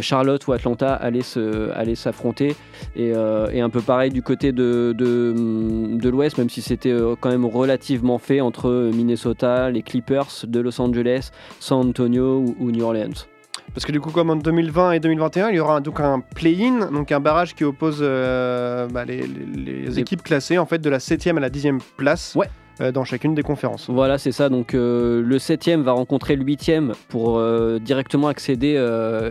[0.00, 2.54] Charlotte ou Atlanta allait se- allait s'affronter.
[2.96, 6.62] Et, euh, et un peu pareil du côté de, de, hum, de l'Ouest, même si
[6.62, 12.38] c'était euh, quand même relativement fait entre Minnesota, les Clippers de Los Angeles, San Antonio
[12.38, 13.26] ou, ou New Orleans.
[13.74, 16.90] Parce que du coup, comme en 2020 et 2021, il y aura donc un play-in,
[16.90, 19.26] donc un barrage qui oppose euh, bah, les, les-
[19.64, 22.48] les Les- équipes classées en fait de la 7e à la 10e place Ouais.
[22.80, 23.88] Euh, dans chacune des conférences.
[23.90, 24.48] Voilà, c'est ça.
[24.48, 28.76] Donc euh, le 7e va rencontrer le 8e pour euh, directement accéder,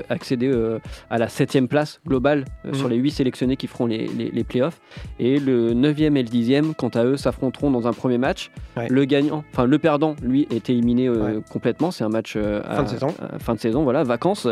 [0.10, 0.52] accéder
[1.10, 2.74] à la 7e place globale Mhm.
[2.74, 4.80] sur les 8 sélectionnés qui feront les, les, les playoffs.
[5.20, 8.52] Et le 9e et le 10e, quant à eux, s'affronteront dans un premier match.
[8.76, 8.88] Ouais.
[8.90, 11.40] Le gagnant, enfin le perdant, lui, est éliminé Ouais.
[11.52, 11.92] complètement.
[11.92, 13.08] C'est un match euh, Fin de à- saison.
[13.20, 14.48] à fin de saison, voilà, vacances.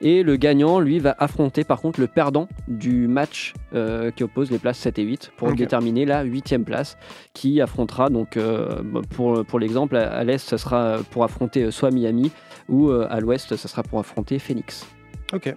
[0.00, 4.50] Et le gagnant, lui, va affronter par contre le perdant du match euh, qui oppose
[4.50, 6.96] les places 7 et 8 pour déterminer la 8e place
[7.34, 8.36] qui affrontera donc
[8.82, 12.30] bah, pour, pour l'exemple à, à l'est ça sera pour affronter euh, soit Miami
[12.68, 14.86] ou euh, à l'ouest ça sera pour affronter Phoenix.
[15.32, 15.54] Ok.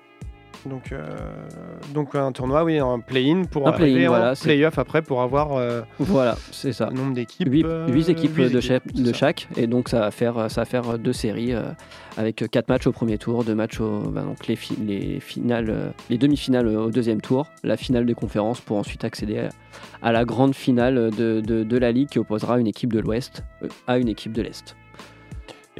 [0.65, 1.03] Donc, euh,
[1.93, 5.81] donc un tournoi, oui, un play-in pour Un play-in, voilà, play-off après pour avoir euh,
[5.99, 6.89] Voilà, c'est ça.
[6.91, 7.47] le nombre d'équipes.
[7.51, 11.13] 8, euh, équipes de, chaque, de et donc ça va faire ça va faire deux
[11.13, 11.53] séries
[12.17, 15.93] avec quatre matchs au premier tour, deux matchs au bah, donc les, fi- les finales
[16.09, 19.49] les demi-finales au deuxième tour, la finale des conférences pour ensuite accéder à,
[20.01, 23.43] à la grande finale de, de- de la ligue qui opposera une équipe de l'Ouest
[23.87, 24.75] à une équipe de l'Est.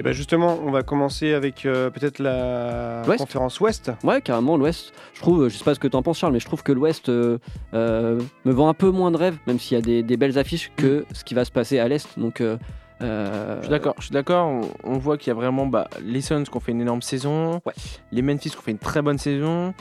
[0.01, 3.91] Et ben justement, on va commencer avec euh, peut-être la L'Ouest conférence Ouest.
[4.03, 4.93] Ouais, carrément, l'Ouest.
[5.13, 7.09] Je trouve, je sais pas ce que t'en penses, Charles, mais je trouve que l'Ouest
[7.09, 7.37] euh,
[7.75, 10.39] euh, me vend un peu moins de rêve, même s'il y a des, des belles
[10.39, 12.17] affiches, que ce qui va se passer à l'Est.
[12.17, 12.41] Donc,
[13.01, 14.47] euh, Je suis d'accord, je suis d'accord.
[14.47, 17.01] On, on voit qu'il y a vraiment bah, les Suns qui ont fait une énorme
[17.01, 17.73] saison, Ouais.
[18.11, 19.73] les Memphis qui ont fait une très bonne saison.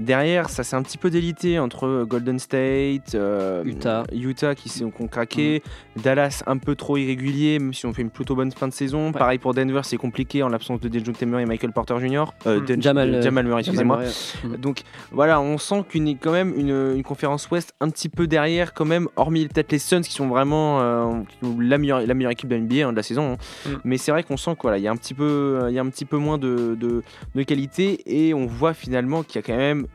[0.00, 4.04] Derrière, ça s'est un petit peu délité entre Golden State, euh, Utah.
[4.12, 5.62] Utah qui, s'est- qui ont craqué,
[5.96, 9.10] Dallas un peu trop irrégulier, même si on fait une plutôt bonne fin de saison.
[9.12, 12.26] Pareil pour Denver, c'est compliqué en l'absence de Dejounte Murray et Michael Porter Jr.
[12.46, 14.00] Euh, Jamal, euh, Jamal Murray, excusez-moi.
[14.44, 14.56] Mhm.
[14.58, 18.74] Donc voilà, on sent qu'une quand même une, une conférence Ouest un petit peu derrière
[18.74, 21.24] quand même, hormis peut-être les Suns qui sont vraiment
[21.58, 23.32] la meilleure la meilleure équipe de la NBA hein, de la saison.
[23.32, 23.36] hein.
[23.70, 23.74] Mm.
[23.84, 25.82] Mais c'est vrai qu'on sent qu'il voilà, y a un petit peu il y a
[25.82, 27.02] un petit peu moins de, de,
[27.34, 29.86] de qualité et on voit finalement qu'il y a quand même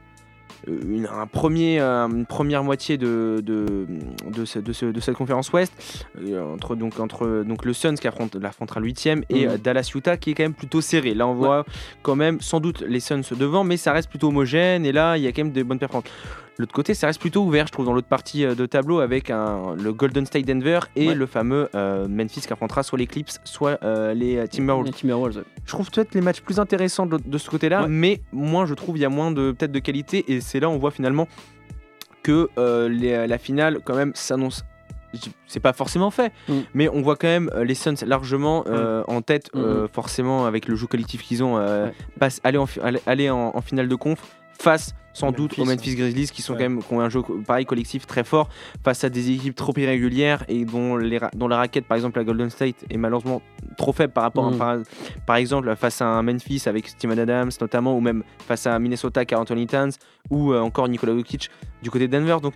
[0.69, 3.85] euh, une, un premier, euh, une première moitié de, de,
[4.31, 5.73] de, ce- de ce- de cette conférence Ouest
[6.21, 9.91] euh, entre, donc, entre donc, le Suns qui affronte, l'affrontera le 8 et euh, Dallas
[9.93, 11.13] Utah qui est quand même plutôt serré.
[11.15, 11.65] Là on voit
[12.01, 15.23] quand même sans doute les Suns devant, mais ça reste plutôt homogène et là il
[15.23, 16.09] y a quand même des bonnes performances.
[16.59, 19.31] L'autre côté, ça reste plutôt ouvert, je trouve, dans l'autre partie euh, de tableau avec
[19.31, 21.15] un, le Golden State Denver et Ouais.
[21.15, 24.85] le fameux euh, Memphis qui affrontera soit les Clips, soit euh, les Timberwolves.
[24.85, 25.43] Les Timberwolves.
[25.65, 27.87] Je trouve peut-être les matchs plus intéressants de, de ce côté-là, Ouais.
[27.89, 30.69] mais moins, je trouve, il y a moins de peut-être de qualité et c'est là
[30.69, 31.27] où on voit finalement
[32.21, 34.63] que euh, les- la finale quand même s'annonce.
[35.45, 36.53] C'est pas forcément fait, Mm.
[36.73, 40.75] mais on voit quand même les Suns largement euh, en tête, Mm, forcément avec le
[40.75, 41.93] jeu collectif qu'ils ont, euh, Ouais.
[42.19, 44.19] passe- aller, en, fi- aller- aller en, en finale de conf
[44.59, 45.37] face sans Memphis.
[45.37, 46.59] doute aux Memphis Grizzlies qui sont Ouais.
[46.59, 48.49] quand même qui ont un jeu pareil collectif très fort
[48.83, 52.23] face à des équipes trop irrégulières et dont, les, dont la raquette par exemple la
[52.25, 53.41] Golden State est malheureusement
[53.77, 54.53] trop faible par rapport Mm.
[54.55, 54.77] à par,
[55.25, 59.23] par exemple face à un Memphis avec Steven Adams notamment ou même face à Minnesota
[59.25, 59.91] Carl Anthony Towns
[60.29, 61.49] ou euh, encore Nikola Jokic
[61.81, 62.53] du côté de Denver donc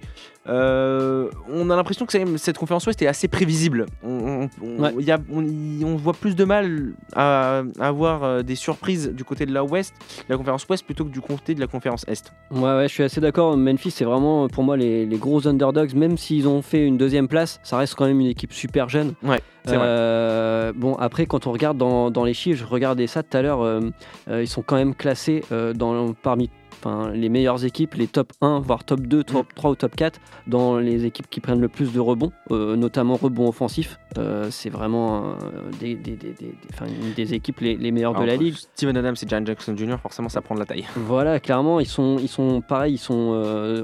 [0.47, 4.93] euh, on a l'impression que cette conférence ouest est assez prévisible on, on, on- Ouais.
[4.99, 8.55] il y a- on- y- on voit plus de mal à, à avoir euh, des
[8.55, 11.59] surprises du côté de la ouest de la conférence ouest plutôt que du côté de
[11.59, 13.57] la conférence est Ouais, ouais, je suis assez d'accord.
[13.57, 15.93] Memphis, c'est vraiment pour moi les, les gros underdogs.
[15.95, 19.13] Même s'ils ont fait une deuxième place, ça reste quand même une équipe super jeune.
[19.23, 23.23] Ouais, c'est Euh, Bon, après, quand on regarde dans, dans les chiffres, je regardais ça
[23.23, 23.81] tout à l'heure, euh,
[24.29, 25.43] euh, ils sont quand même classés
[25.75, 29.75] dans, parmi enfin, les meilleures équipes, les top 1, voire top 2, top 3 ou
[29.75, 33.99] top 4, dans les équipes qui prennent le plus de rebonds, euh, notamment rebonds offensifs.
[34.17, 35.33] Euh, c'est vraiment euh,
[35.79, 38.55] des, des, des, des- enfin, une des équipes les, les meilleures de la ligue.
[38.55, 39.97] Steven Adams et Jan Jackson Jr.
[40.01, 43.13] forcément ça prend de la taille Voilà, clairement, ils sont, ils sont pareils, ils sont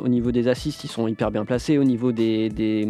[0.02, 2.88] au niveau des assists, ils sont hyper bien placés, au niveau des, des,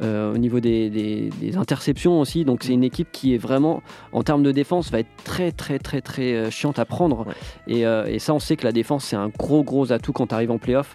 [0.00, 2.44] euh, au niveau des, des- des interceptions aussi.
[2.44, 3.82] Donc c'est une équipe qui est vraiment,
[4.12, 7.26] en termes de défense, va être très très très très euh, chiante à prendre.
[7.26, 7.34] Ouais.
[7.66, 10.28] Et, euh, et ça, on sait que la défense, c'est un gros gros atout quand
[10.28, 10.94] tu arrives en playoff.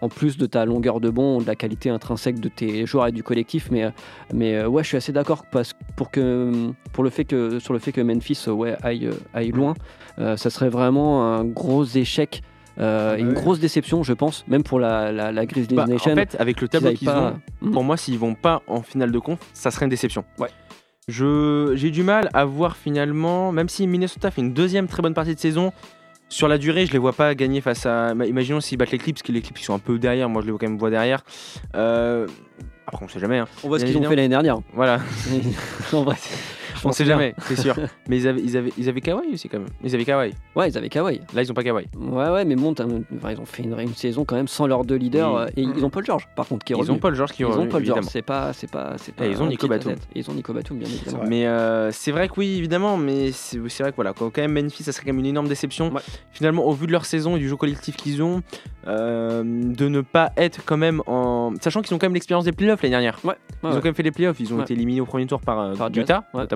[0.00, 3.12] En plus de ta longueur de banc, de la qualité intrinsèque de tes joueurs et
[3.12, 3.88] du collectif, mais,
[4.34, 6.50] mais ouais, je suis assez d'accord parce pour que
[6.92, 9.74] pour le fait que sur le fait que Memphis ouais aille aille loin,
[10.16, 12.42] ça serait vraiment un gros échec,
[12.80, 16.12] euh, une grosse déception, je pense, même pour la la, la Grizzlies Bah, Nation.
[16.12, 17.72] en fait, avec le tableau qu'ils pas- ont, Mhm.
[17.72, 20.24] pour moi, s'ils vont pas en finale de conf, ça serait une déception.
[20.38, 20.48] Ouais.
[21.08, 25.14] Je j'ai du mal à voir finalement, même si Minnesota fait une deuxième très bonne
[25.14, 25.72] partie de saison,
[26.28, 28.12] sur la durée, je les vois pas gagner face à.
[28.14, 30.28] bah, Imaginons s'ils battent les Clips, parce que les Clips ils sont un peu derrière.
[30.28, 31.22] Moi, je les vois quand même voir derrière.
[31.74, 32.26] Euh,
[32.86, 33.38] Après, on sait jamais.
[33.38, 33.48] hein.
[33.64, 34.58] on voit ce qu'ils ont fait l'année dernière.
[34.74, 34.98] Voilà,
[35.94, 36.16] en vrai,
[36.84, 37.74] on sait jamais, c'est sûr.
[38.08, 39.68] Mais ils avaient, ils avaient, ils avaient Kawhi aussi quand même.
[39.84, 40.32] Ils avaient Kawhi.
[40.56, 41.20] Ouais, ils avaient Kawhi.
[41.34, 41.86] Là, ils ont pas Kawhi.
[41.96, 44.84] Ouais, ouais, mais bon, enfin, ils ont fait une, une saison quand même sans leurs
[44.84, 45.32] deux leaders.
[45.34, 45.40] Oui.
[45.42, 46.98] euh, Et ils ont Paul George, par contre, qui est Ils ont revenu.
[47.00, 48.08] Paul George qui est Ils ont Paul George, évidemment.
[48.10, 49.26] c'est pas, c'est pas, c'est pas.
[49.26, 49.94] Et ils ont Nico Batum.
[50.14, 51.24] Ils ont Nico Batum, bien évidemment.
[51.26, 54.84] Mais euh, c'est vrai que oui, évidemment, mais c'est vrai que voilà, quand même Memphis,
[54.84, 55.90] ça serait quand même une énorme déception.
[55.92, 56.00] Ouais.
[56.32, 58.42] Finalement, au vu de leur saison et du jeu collectif qu'ils ont,
[58.86, 61.52] euh, de ne pas être quand même en.
[61.60, 63.18] Sachant qu'ils ont quand même l'expérience des playoffs l'année dernière.
[63.24, 65.40] Ouais, Ils ont quand même fait les playoffs, ils ont été éliminés au premier tour
[65.40, 66.46] par, euh, Par Utah, ouais.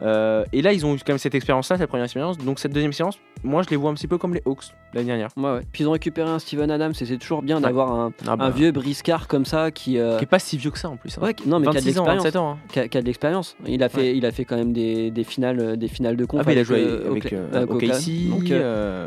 [0.00, 2.38] Euh, et là, ils ont eu quand même cette expérience-là, cette première expérience.
[2.38, 5.06] Donc, cette deuxième expérience, moi, je les vois un petit peu comme les Hawks l'année
[5.06, 5.30] dernière.
[5.36, 5.60] Ouais, ouais.
[5.72, 8.44] Puis ils ont récupéré un Steven Adams et c'est toujours bien d'avoir un, Ah bah,
[8.46, 9.98] un vieux briscard comme ça qui.
[9.98, 11.18] euh, Qui est pas si vieux que ça en plus.
[11.18, 11.22] hein.
[11.22, 12.22] ouais, qui- non, mais qui a de 26 ans, l'expérience.
[12.24, 12.50] 27 ans.
[12.52, 12.58] hein.
[12.72, 13.56] Qui a, qui a de l'expérience.
[13.66, 16.24] Il a fait, il a fait quand même des, des finales, euh, des finales de
[16.24, 16.40] conf.
[16.42, 17.92] Ah, bah, il a avec, joué avec Oakla- euh, avec Oakland.
[17.92, 18.28] OKC.
[18.30, 18.52] Donc,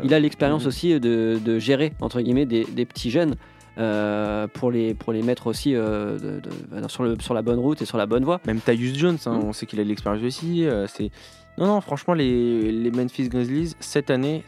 [0.04, 3.36] il a l'expérience aussi de, de gérer entre guillemets des, des petits jeunes
[3.78, 6.40] euh, pour les pour les mettre aussi euh, de-
[6.80, 8.40] de- sur le sur la bonne route et sur la bonne voie.
[8.46, 9.44] Même Tyus Jones, hein, Mm.
[9.44, 10.66] on sait qu'il a de l'expérience aussi.
[10.66, 11.10] euh, c'est
[11.58, 14.42] non, non, franchement, les, les Memphis Grizzlies cette année,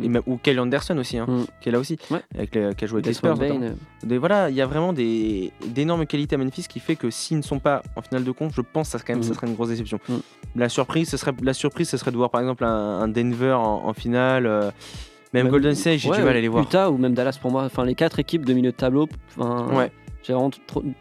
[0.00, 0.12] et Mm.
[0.12, 1.44] même- ou Kelly Anderson aussi, hein, Mm.
[1.60, 2.20] qui est là aussi, Ouais.
[2.36, 3.36] avec les- qui a joué avec les Spurs.
[4.04, 7.36] Des- voilà, il y a vraiment des d'énormes qualités à Memphis qui fait que s'ils
[7.38, 9.30] ne sont pas en finale de conf, je pense que ça, serait quand même, ça
[9.32, 9.34] Mm.
[9.34, 9.98] serait une grosse déception.
[10.54, 13.52] La surprise, ce serait la surprise, ce serait de voir par exemple un, un Denver
[13.52, 14.72] en, en finale.
[15.32, 16.62] Même, Même- Golden State, j'ai ouais, du mal à les voir.
[16.64, 17.64] Utah ou même Dallas pour moi.
[17.64, 19.08] Enfin, les quatre équipes de milieu de tableau.
[19.38, 19.90] Ouais.
[20.22, 20.34] J'ai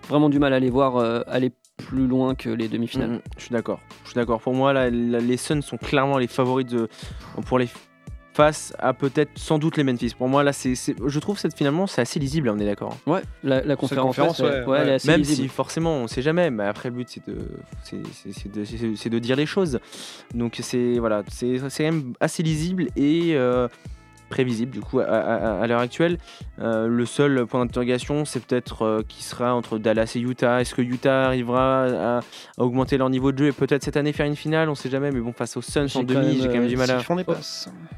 [0.09, 3.09] vraiment, du mal à les voir euh, aller plus loin que les demi-finales.
[3.09, 3.79] Mhm, je suis d'accord.
[4.03, 4.39] Je suis d'accord.
[4.39, 6.87] Pour moi, là, les Suns sont clairement les favoris de,
[7.45, 7.67] pour les
[8.33, 10.13] face à peut-être sans doute les Memphis.
[10.17, 12.49] Pour moi, là, c'est, je trouve cette finalement c'est assez lisible.
[12.49, 12.97] On est d'accord.
[13.07, 14.93] Ouais, la, la conférence, ouais, elle- ouais, elle est ouais.
[14.95, 15.43] assez Même lisible.
[15.43, 16.51] si forcément, on sait jamais.
[16.51, 17.37] Mais après, le but c'est de,
[17.83, 19.79] c'est, de, dire les choses.
[20.33, 23.69] Donc c'est voilà, c'est, c'est quand même assez lisible et euh,
[24.29, 26.17] prévisible du coup à, à- à l'heure actuelle.
[26.59, 30.61] Euh, le seul point d'interrogation, c'est peut-être euh, qui sera entre Dallas et Utah.
[30.61, 32.21] Est-ce que Utah arrivera à, à
[32.57, 34.69] augmenter leur niveau de jeu et peut-être cette année faire une finale?
[34.69, 35.11] On sait jamais.
[35.11, 36.77] Mais bon, face aux Suns J'ai en quand demi, même, j'ai quand même euh, du
[36.77, 36.99] mal à.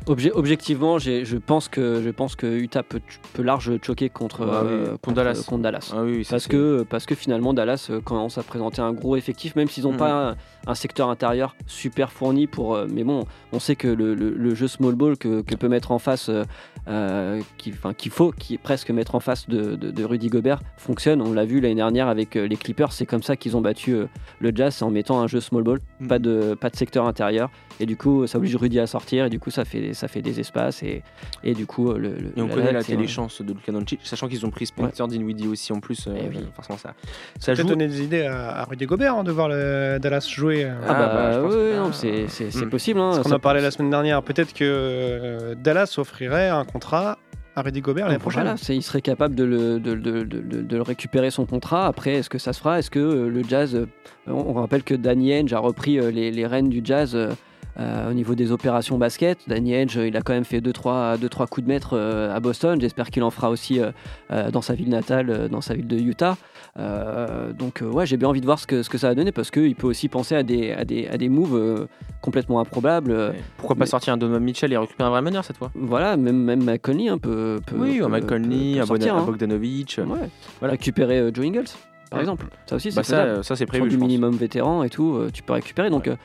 [0.07, 3.01] Obje- objectivement, j'ai- je pense que je pense que Utah peut,
[3.33, 5.43] peut large choquer contre, Ah oui, euh, contre Dallas.
[5.47, 5.91] contre Dallas.
[5.95, 9.55] Ah oui, Parce que, parce que finalement Dallas euh, commence à présenter un gros effectif,
[9.55, 9.97] même s'ils n'ont Mhm.
[9.97, 10.35] pas un,
[10.67, 12.75] un secteur intérieur super fourni pour.
[12.75, 15.67] euh, mais bon, on sait que le, le- le jeu small ball que, que peut
[15.69, 16.43] mettre en face, euh,
[16.87, 20.27] euh, qui- enfin, qu'il faut, qui est presque mettre en face de, de- de Rudy
[20.29, 21.21] Gobert fonctionne.
[21.21, 23.91] On l'a vu l'année dernière avec euh, les Clippers, c'est comme ça qu'ils ont battu
[23.93, 24.05] euh,
[24.39, 26.07] le Jazz c'est en mettant un jeu small ball, Mhm.
[26.07, 27.49] pas de pas de secteur intérieur.
[27.79, 30.21] Et du coup, ça oblige Rudy à sortir et du coup, ça fait ça fait
[30.23, 31.03] des espaces et,
[31.43, 34.27] et du coup, le, le- Et on la- connaît la téléchance de Luka Doncic, sachant
[34.27, 36.07] qu'ils ont pris Spencer Dinwiddie aussi en plus.
[36.07, 36.43] euh, Eh oui.
[36.55, 36.93] Forcément, ça,
[37.39, 37.69] ça Peut-être joue.
[37.75, 40.65] donner des idées à, à Rudy Gobert hein, de voir le Dallas jouer.
[40.65, 41.39] Ah, bah, bah, je
[41.79, 42.69] pense oui, c'est Hmm.
[42.69, 42.99] possible.
[42.99, 44.23] hein, qu'on ça- a parlé la semaine dernière.
[44.23, 47.17] Peut-être que euh, Dallas offrirait un contrat
[47.55, 48.43] à Rudy Gobert l'année prochaine.
[48.43, 51.87] Voilà, c'est- il serait capable de le, de, de- de- récupérer son contrat.
[51.87, 52.79] Après, est-ce que ça se fera?
[52.79, 53.75] Est-ce que euh, le Jazz.
[53.75, 53.87] euh,
[54.27, 57.31] on, on rappelle que Danny Ainge a repris euh, les, les rênes du Jazz euh,
[57.79, 59.39] euh, au niveau des opérations basket.
[59.47, 62.39] Danny euh, il a quand même fait 2-3 deux, trois coups de maître euh, à
[62.39, 62.79] Boston.
[62.79, 63.91] J'espère qu'il en fera aussi euh,
[64.31, 66.37] euh, dans sa ville natale, euh, dans sa ville de Utah.
[66.77, 69.15] Euh, donc, euh, ouais, j'ai bien envie de voir ce que, ce que ça va
[69.15, 71.87] donner parce qu'il peut aussi penser à des, à des, à des moves euh,
[72.21, 73.11] complètement improbables.
[73.11, 73.31] Euh.
[73.57, 75.71] Pourquoi pas sortir un Donovan Mitchell et récupérer un vrai meneur cette fois?
[75.75, 77.59] Voilà, même, même McConley un peu.
[77.65, 79.23] peut, Oui, peut- un McConley, un, hein.
[79.25, 79.99] Bogdanovic.
[79.99, 80.29] Ouais.
[80.59, 80.71] Voilà.
[80.73, 81.65] Récupérer Joe Ingles,
[82.09, 82.47] par exemple.
[82.65, 83.85] Ça aussi, c'est Bah, ça, euh, ça c'est prévu.
[83.85, 84.07] du je pense.
[84.07, 85.89] minimum vétéran et tout, euh, tu peux récupérer.
[85.89, 86.15] Donc euh,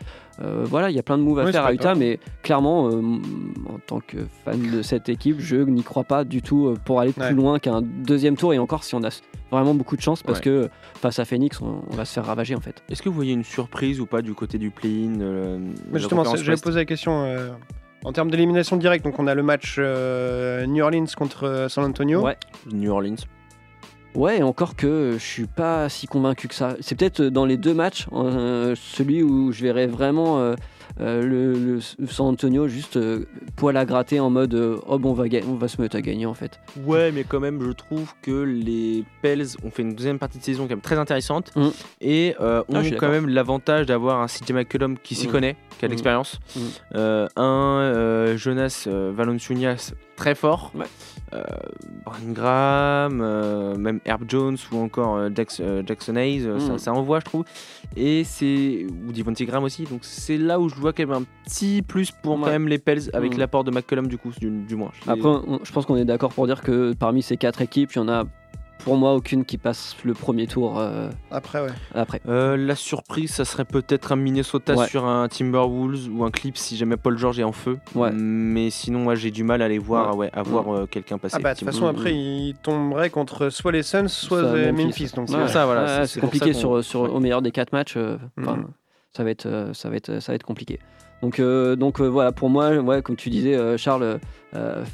[0.42, 2.88] euh, voilà, il y a plein de moves à Ouais, faire à Utah, mais clairement,
[2.88, 3.00] euh,
[3.68, 7.12] en tant que fan de cette équipe, je n'y crois pas du tout pour aller
[7.12, 7.32] plus Ouais.
[7.32, 8.54] loin qu'un deuxième tour.
[8.54, 9.10] Et encore, si on a
[9.50, 10.44] vraiment beaucoup de chance, parce Ouais.
[10.44, 12.82] que face à Phoenix, on, on va se faire ravager en fait.
[12.88, 15.58] Est-ce que vous voyez une surprise ou pas du côté du play-in euh,
[15.92, 17.24] justement, j'avais posé la question.
[17.24, 17.50] euh,
[18.04, 22.20] en termes d'élimination directe, donc on a le match euh, New Orleans contre San Antonio.
[22.22, 22.36] Ouais.
[22.72, 23.14] New Orleans.
[24.14, 26.76] Ouais, et encore que je suis pas si convaincu que ça.
[26.80, 30.54] C'est peut-être dans les deux matchs, euh, celui où je verrais vraiment euh,
[31.00, 33.24] euh, le, le San Antonio juste euh,
[33.56, 34.54] poil à gratter en mode
[34.86, 36.60] oh bon on va, on va se mettre à gagner en fait.
[36.84, 40.44] Ouais, mais quand même, je trouve que les Pels ont fait une deuxième partie de
[40.44, 41.68] saison quand même très intéressante Mm.
[42.02, 45.30] et Ah, ont quand même l'avantage d'avoir un CJ McCollum qui s'y Mm.
[45.32, 45.94] connaît, qui a de Mm.
[45.94, 46.38] l'expérience,
[47.36, 50.84] un Jonas Valanciunas très fort, Ouais.
[51.34, 51.42] euh,
[52.04, 56.78] Brandon Graham, euh, même Herb Jones ou encore euh, Jackson Hayes, ça, Mm.
[56.78, 57.44] ça envoie, je trouve.
[57.96, 61.24] Et c'est ou Devontae Graham aussi, donc c'est là où je vois quand même un
[61.44, 63.38] petit plus pour quand même les Pels avec Mm.
[63.38, 64.90] l'apport de McCollum du coup, du, du moins.
[65.06, 67.98] Après, on- je pense qu'on est d'accord pour dire que parmi ces quatre équipes, il
[67.98, 68.24] y en a
[68.84, 71.70] pour moi aucune qui passe le premier tour euh, Après, ouais.
[71.94, 72.20] après.
[72.28, 74.86] Euh, la surprise, ça serait peut-être un Minnesota Ouais.
[74.88, 77.78] sur un Timberwolves ou un Clips si jamais Paul George est en feu.
[77.94, 78.10] Ouais.
[78.12, 81.36] Mais sinon, moi j'ai du mal à les voir, ouais, à voir euh, quelqu'un passer.
[81.38, 84.72] Ah bah de toute façon après il tomberait contre soit les Suns soit Soit les
[84.72, 84.84] Memphis.
[85.04, 85.12] Memphis.
[85.14, 87.00] Donc Ouais, pour ça, voilà, ouais, c'est- c'est c'est pour compliqué ça sur, qu'on- sur
[87.02, 87.08] ouais.
[87.10, 87.94] au meilleur des quatre matchs.
[87.96, 88.66] euh, enfin, Mhm.
[89.16, 90.78] ça va être euh, ça va être ça va être compliqué.
[91.22, 94.18] Donc euh, donc euh, voilà pour moi ouais comme tu disais euh, Charles
[94.56, 94.84] euh,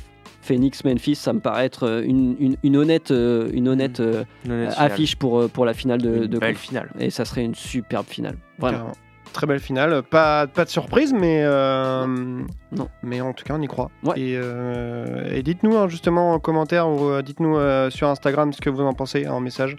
[0.48, 4.24] Phoenix Memphis ça me paraît être euh, une, une, une honnête euh, une honnête euh,
[4.44, 4.90] Une honnête euh, finale.
[4.92, 6.90] affiche pour pour la finale de, Une de belle finale.
[6.98, 8.36] et ça serait une superbe finale.
[8.58, 8.78] Vraiment.
[8.78, 8.94] Carrément.
[9.34, 12.06] Très belle finale, pas, pas de surprise, mais, euh,
[12.72, 12.88] Non.
[13.02, 13.90] mais en tout cas on y croit.
[14.02, 14.18] Ouais.
[14.18, 18.60] Et, euh, et dites-nous hein, justement en commentaire ou euh, dites-nous euh, sur Instagram ce
[18.62, 19.76] que vous en pensez en message.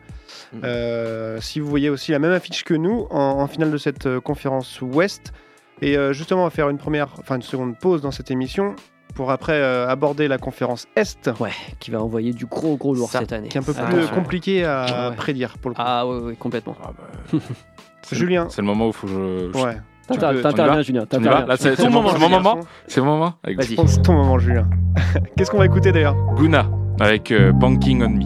[0.63, 4.05] Euh, si vous voyez aussi la même affiche que nous en, en finale de cette
[4.05, 5.34] euh, conférence Ouest.
[5.82, 8.76] Et euh, justement on va faire une première, enfin une seconde pause dans cette émission
[9.16, 13.10] pour après euh, aborder la conférence Est, Ouais qui va envoyer du gros gros lourd
[13.10, 13.47] Ça, cette année.
[13.49, 14.16] qui est un peu plus Attention.
[14.16, 15.16] compliqué à Ouais.
[15.16, 15.82] prédire pour le coup.
[15.86, 16.76] Ah ouais, ouais complètement.
[16.84, 17.39] Ah bah,
[18.03, 18.47] c'est- Julien.
[18.49, 19.14] C'est le moment où il faut que
[19.53, 19.64] je.
[19.64, 19.78] Ouais.
[20.07, 21.05] T'interviens Julien.
[21.10, 22.60] C'est Ton mon, c'est mon moment.
[22.88, 23.34] C'est mon moment.
[23.43, 23.76] Vas-y.
[23.88, 24.68] C'est ton moment Julien.
[25.38, 26.16] Qu'est-ce qu'on va écouter d'ailleurs?
[26.36, 26.66] Guna
[26.99, 28.24] avec euh, Banking on Me.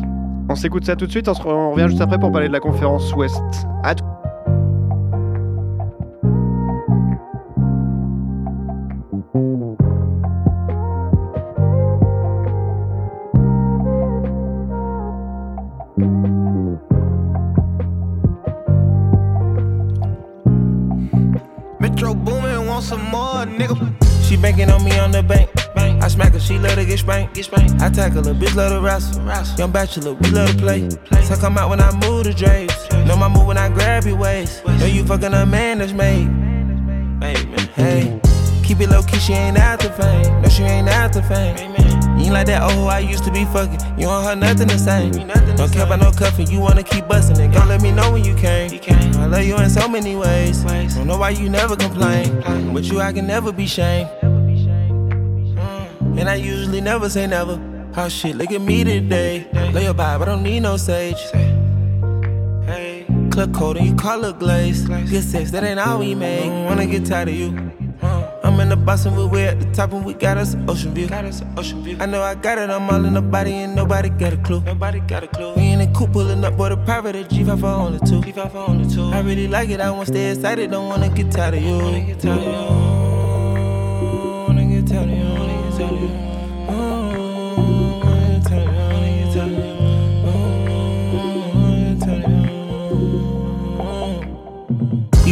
[0.50, 2.48] On s'écoute ça tout de suite, on, se re- on revient juste après pour parler
[2.48, 3.42] de la conférence Ouest.
[3.84, 4.04] À tout.
[27.94, 29.24] Tackle her, bitch love to wrestle.
[29.58, 30.90] Young bachelor, we love to play.
[31.24, 32.92] So come out when I move the drapes.
[33.08, 34.66] Know my move when I grab your waist.
[34.66, 36.30] Know you fucking a man that's made.
[37.76, 38.20] Hey,
[38.64, 40.42] keep it low key, she ain't after fame.
[40.42, 41.56] No, she ain't after fame.
[42.18, 43.80] You ain't like that oh I used to be fucking.
[43.98, 45.12] You don't have nothing the same.
[45.56, 47.52] Don't care about no cuffing, you wanna keep busting it.
[47.54, 48.72] Don't let me know when you came.
[49.20, 50.64] I love you in so many ways.
[50.64, 52.74] Don't know why you never complain.
[52.74, 54.10] With you, I can never be shamed.
[54.22, 56.20] Mm.
[56.20, 57.73] And I usually never say never.
[57.96, 59.48] Oh shit, look at me today.
[59.72, 61.22] Lay your vibe, I don't need no sage.
[62.66, 64.88] Hey, club coat and you color glaze.
[64.88, 66.50] Good sex, that ain't all we make.
[66.50, 67.50] Wanna get tired of you.
[68.44, 70.92] I'm in the box and we at the top and we got us an ocean
[70.96, 71.08] view.
[71.08, 71.98] Got us an ocean view.
[72.00, 74.62] I know I got it, I'm all in the body and nobody got a clue.
[74.62, 75.54] Nobody got a clue.
[75.54, 78.22] We in the coupe pulling up, boy, the private at G5 for only two.
[78.22, 79.06] G5 for only two.
[79.06, 81.78] I really like it, I wanna stay excited, don't wanna get tired of you.
[81.78, 82.93] Wanna get tired of you.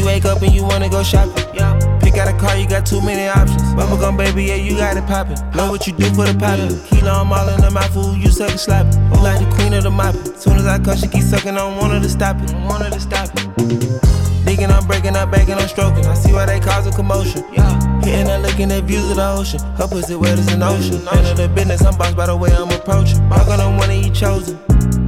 [0.02, 0.08] You.
[0.08, 1.44] Wake up and you wanna go shopping.
[1.54, 1.78] Yeah.
[2.02, 3.62] Pick out a car, you got too many options.
[3.74, 5.38] Bubblegum baby, yeah, you got it poppin'.
[5.56, 6.78] Know what you do for the poppin'.
[6.90, 8.96] Kilo, I'm all in the mouth, fool, you suck and slap it.
[8.96, 10.36] You like the queen of the mopping.
[10.36, 12.52] Soon as I come, she keep sucking, I don't want her to stop it.
[12.68, 14.46] Want her to stop it.
[14.46, 16.06] Digging, I'm breaking, I'm bagging, I'm stroking.
[16.06, 17.46] I see why they cause a commotion.
[17.54, 17.70] Yeah.
[18.02, 19.60] Hitting and looking at views of the ocean.
[19.78, 21.06] Her pussy wet as an ocean.
[21.06, 23.20] Handle the business, I'm bossed by the way I'm approaching.
[23.32, 24.60] I'm gonna wanna eat chosen.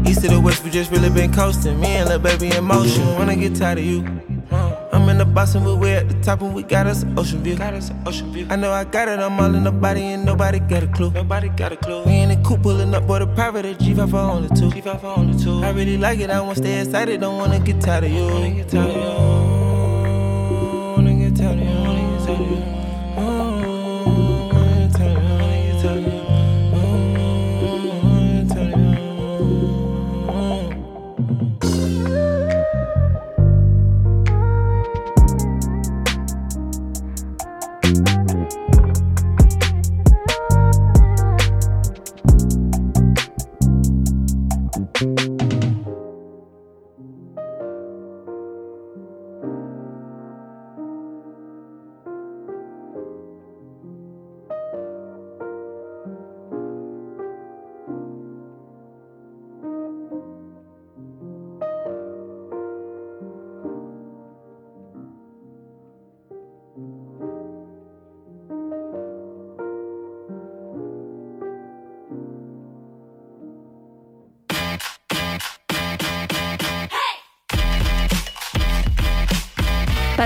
[0.06, 1.80] East to the west, we just really been coasting.
[1.80, 3.06] Me and little baby in motion.
[3.16, 4.33] Wanna get tired of you.
[4.94, 7.56] I'm in the and we at the top and we got us an ocean view.
[7.56, 8.46] Got us an ocean view.
[8.52, 11.10] I know I got it, I'm all in the body and nobody got a clue.
[11.10, 12.04] Nobody got a clue.
[12.04, 14.70] We in the coupe pulling up, boy, the private at G5 for only two.
[14.70, 15.64] G5 for only two.
[15.64, 18.28] I really like it, I wanna stay excited, don't wanna get tired of you.
[18.28, 19.02] Wanna get tired of you.
[20.96, 21.76] Wanna get tired of you.
[21.82, 22.73] Wanna get tired of you.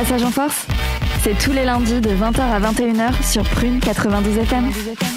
[0.10, 0.66] En force,
[1.22, 5.17] c'est tous les lundis de 20h à 21h sur Prune 92 FM.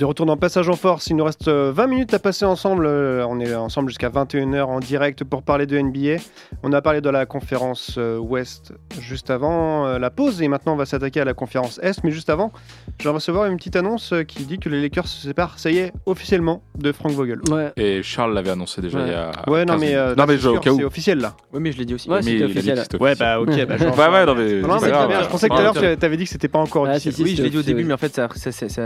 [0.00, 2.86] De retour dans Passage en Force, il nous reste euh, 20 minutes à passer ensemble.
[2.86, 6.22] Euh, On est ensemble jusqu'à 21h en direct pour parler de NBA.
[6.62, 10.72] On a parlé de la conférence euh, Ouest juste avant euh, la pause et maintenant
[10.72, 12.02] on va s'attaquer à la conférence Est.
[12.02, 12.50] Mais juste avant,
[12.98, 15.70] je vais recevoir une petite annonce euh, qui dit que les Lakers se séparent, ça
[15.70, 17.40] y est, officiellement, de Frank Vogel.
[17.50, 17.70] Ouais.
[17.76, 19.04] Et Charles l'avait annoncé déjà Ouais.
[19.06, 19.32] il y a.
[19.48, 21.34] Ouais, non 15 mais, euh, non, mais c'est officiel là.
[21.52, 22.08] Oui, mais je l'ai dit aussi.
[22.08, 22.82] Ouais, Mais officiel.
[22.98, 23.66] Ouais, bah ok.
[23.66, 24.62] Bah, genre, Ouais, ouais, non, mais.
[24.62, 25.08] Non, non, c'est mais grave.
[25.08, 25.22] très bien.
[25.24, 27.12] Je pensais que tout à l'heure tu avais dit que c'était pas encore Ah, officiel.
[27.12, 28.30] si, si, Oui, je l'ai dit au début, mais en fait, ça,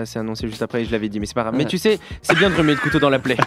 [0.05, 1.55] s'est annoncé juste après et je l'avais dit, mais c'est pas grave.
[1.57, 3.37] Mais tu sais, c'est bien de remettre le couteau dans la plaie.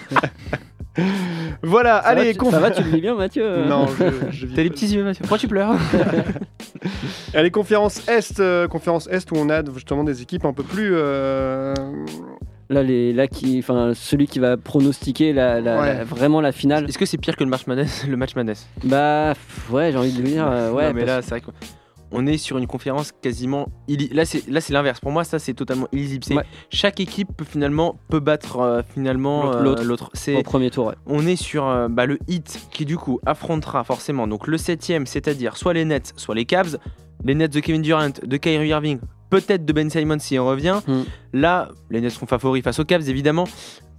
[1.62, 4.32] Voilà, Ça va, allez, tu- conf- ça va, tu le vis bien, Mathieu Non, je,
[4.32, 4.70] je T'as pas.
[4.70, 5.22] petits yeux, Mathieu.
[5.22, 5.76] Pourquoi tu pleures
[7.36, 10.92] Allez, conférence Est, euh, conférence Est où on a justement des équipes un peu plus.
[10.94, 11.74] euh,
[12.70, 15.94] Là, les, là qui, enfin, celui qui va pronostiquer la, la- Ouais.
[16.00, 16.86] la- vraiment la finale.
[16.90, 18.68] Est-ce que c'est pire que le match Madness Le match Madness?
[18.84, 19.34] Bah,
[19.70, 20.48] ouais, j'ai envie de le dire.
[20.50, 21.42] euh, ouais, Non, mais parce- là, c'est vrai
[22.12, 23.68] qu'on est sur une conférence quasiment.
[24.12, 25.00] Là, c'est là, c'est l'inverse.
[25.00, 26.38] Pour moi, ça, c'est totalement illisible.
[26.38, 26.44] Ouais.
[26.70, 30.10] Chaque équipe peut finalement peut battre euh, finalement L'autre- euh, l'autre.
[30.14, 30.96] C'est au premier tour, ouais.
[31.06, 35.06] on est sur euh, bah, le hit qui du coup affrontera forcément donc le septième,
[35.06, 36.78] c'est-à-dire soit les Nets, soit les Cavs.
[37.26, 39.00] Les Nets de Kevin Durant, de Kyrie Irving,
[39.32, 40.80] peut-être de Ben Simon si on revient.
[40.88, 41.02] Mm.
[41.34, 43.46] Là, les Nets seront favoris face aux Cavs évidemment.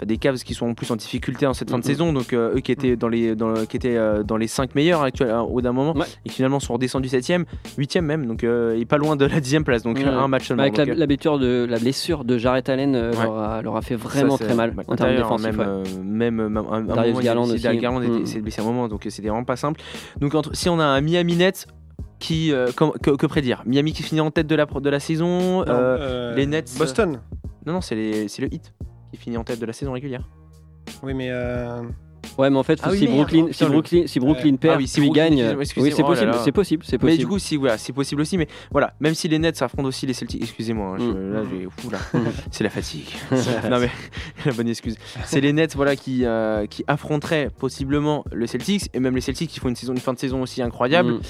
[0.04, 2.54] Des Cavs qui sont en plus en difficulté en cette fin de saison, donc euh,
[2.56, 5.60] eux qui étaient dans les dans, qui étaient euh, dans les 5 meilleurs actuellement au
[5.60, 6.06] d'un moment Ouais.
[6.24, 7.44] et qui finalement sont redescendus 7ème,
[7.78, 10.04] 8ème même, donc euh, et pas loin de la 10ème place, donc Ouais.
[10.04, 10.62] un match seulement.
[10.62, 11.06] Avec la, donc, euh, la
[11.38, 13.22] de, la blessure de Jarrett Allen euh, Ouais.
[13.24, 15.56] leur, a, leur a fait vraiment très mal bah, en termes défensifs.
[15.56, 16.00] Même, ouais.
[16.04, 18.26] même, un, un Darius moment, Garland aussi- Garland était- Mm.
[18.26, 19.80] s'est blessé un moment, donc c'était vraiment pas simple.
[20.20, 21.66] Donc entre- si on a un Miami Nets
[22.18, 22.68] qui, euh,
[23.02, 23.62] que, que prédire?
[23.66, 25.62] Miami qui finit en tête de la, de la saison.
[25.62, 27.20] euh, euh, les Nets, Boston.
[27.66, 28.72] non, non, c'est les- c'est le Hit
[29.10, 30.28] qui finit en tête de la saison régulière.
[31.02, 31.30] Oui, mais.
[31.30, 31.82] euh,
[32.36, 34.56] Ouais, mais en fait, Ah oui, si, merde, Brooklyn, si, Brooklyn, si Brooklyn Ouais.
[34.58, 36.82] perd, Ah oui, si puis Brooklyn- gagne, euh, oui, c'est oh là possible, c'est possible,
[36.84, 37.18] c'est Mais possible.
[37.18, 38.38] du coup, si, voilà, c'est possible aussi.
[38.38, 41.32] Mais voilà, même si les Nets affrontent aussi les Celtics, excusez-moi, Mm.
[41.32, 41.98] là, j'ai, fou, là,
[42.52, 43.08] c'est la fatigue.
[43.70, 43.90] non mais
[44.46, 44.96] la bonne excuse.
[45.24, 49.50] C'est les Nets, voilà, qui, euh, qui affronteraient possiblement le Celtics et même les Celtics
[49.50, 51.20] qui font une saison, une fin de saison aussi incroyable, Mm.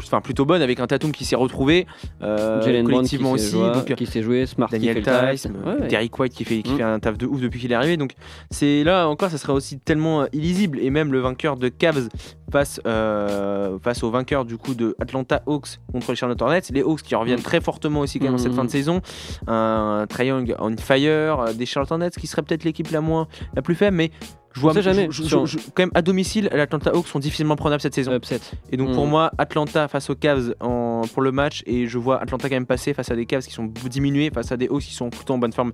[0.00, 1.86] enfin plutôt bonne avec un Tatum qui s'est retrouvé
[2.22, 3.52] euh, Jalen qui collectivement s'est aussi.
[3.52, 5.02] joué, donc, qui s'est joué, Smart qui Daniel.
[5.02, 5.88] Tice, ouais.
[5.88, 6.76] Derrick White qui fait, qui Mm.
[6.76, 7.96] fait un taf de ouf depuis qu'il est arrivé.
[7.96, 8.12] Donc
[8.50, 10.78] c'est là encore, ça serait aussi tellement euh, illisible.
[10.80, 12.08] Et même le vainqueur de Cavs
[12.50, 16.62] face, euh, face au vainqueur du coup de Atlanta Hawks contre les Charlotte Hornets.
[16.70, 18.56] Les Hawks qui reviennent très fortement aussi quand même en cette Mm.
[18.56, 19.00] fin de saison.
[19.46, 23.62] Un Triangle on fire, euh, des Charlotte Hornets qui serait peut-être l'équipe la moins la
[23.62, 24.10] plus faible, mais
[24.54, 25.06] je vois jamais.
[25.10, 27.94] je- je- Sur- je- quand même à domicile, les Atlanta Hawks sont difficilement prenables cette
[27.94, 28.12] saison.
[28.14, 28.40] Upset.
[28.72, 29.10] Et donc pour Mm.
[29.10, 32.66] moi, Atlanta face aux Cavs en, pour le match, et je vois Atlanta quand même
[32.66, 35.34] passer face à des Cavs qui sont diminués, face à des Hawks qui sont plutôt
[35.34, 35.72] en bonne forme.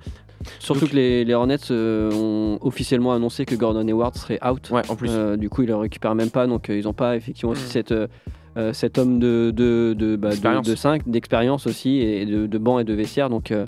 [0.58, 4.68] Surtout Donc- que les, les Hornets euh, ont officiellement annoncé que Gordon Hayward serait out.
[4.70, 5.10] Ouais, en plus.
[5.10, 7.64] Euh, du coup, ils le récupèrent même pas, donc euh, ils n'ont pas effectivement aussi
[7.64, 7.68] Mm.
[7.70, 10.66] cette, euh, cet homme de, de, de, bah, de, D'expérience.
[10.66, 13.30] de 5, d'expérience aussi, et de, de banc et de vestiaire.
[13.30, 13.66] Donc euh,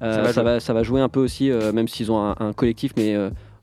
[0.00, 0.42] Ça va ça, jouer.
[0.44, 3.16] va, ça va jouer un peu aussi, euh, même s'ils ont un, un collectif, mais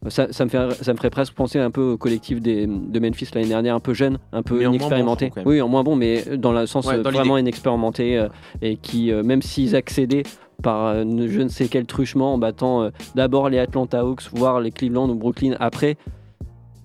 [0.09, 2.99] ça, ça, me fait, ça me ferait presque penser un peu au collectif des, de
[2.99, 5.31] Memphis l'année dernière, un peu jeune, un peu Mais en moins bon, inexpérimenté.
[5.45, 8.27] oui, en moins bon, mais dans le sens Ouais, dans vraiment inexpérimenté, euh,
[8.61, 10.23] et qui, euh, même s'ils accédaient
[10.63, 14.71] par euh, je ne sais quel truchement en battant d'abord les Atlanta Hawks, voire les
[14.71, 15.97] Cleveland ou Brooklyn après.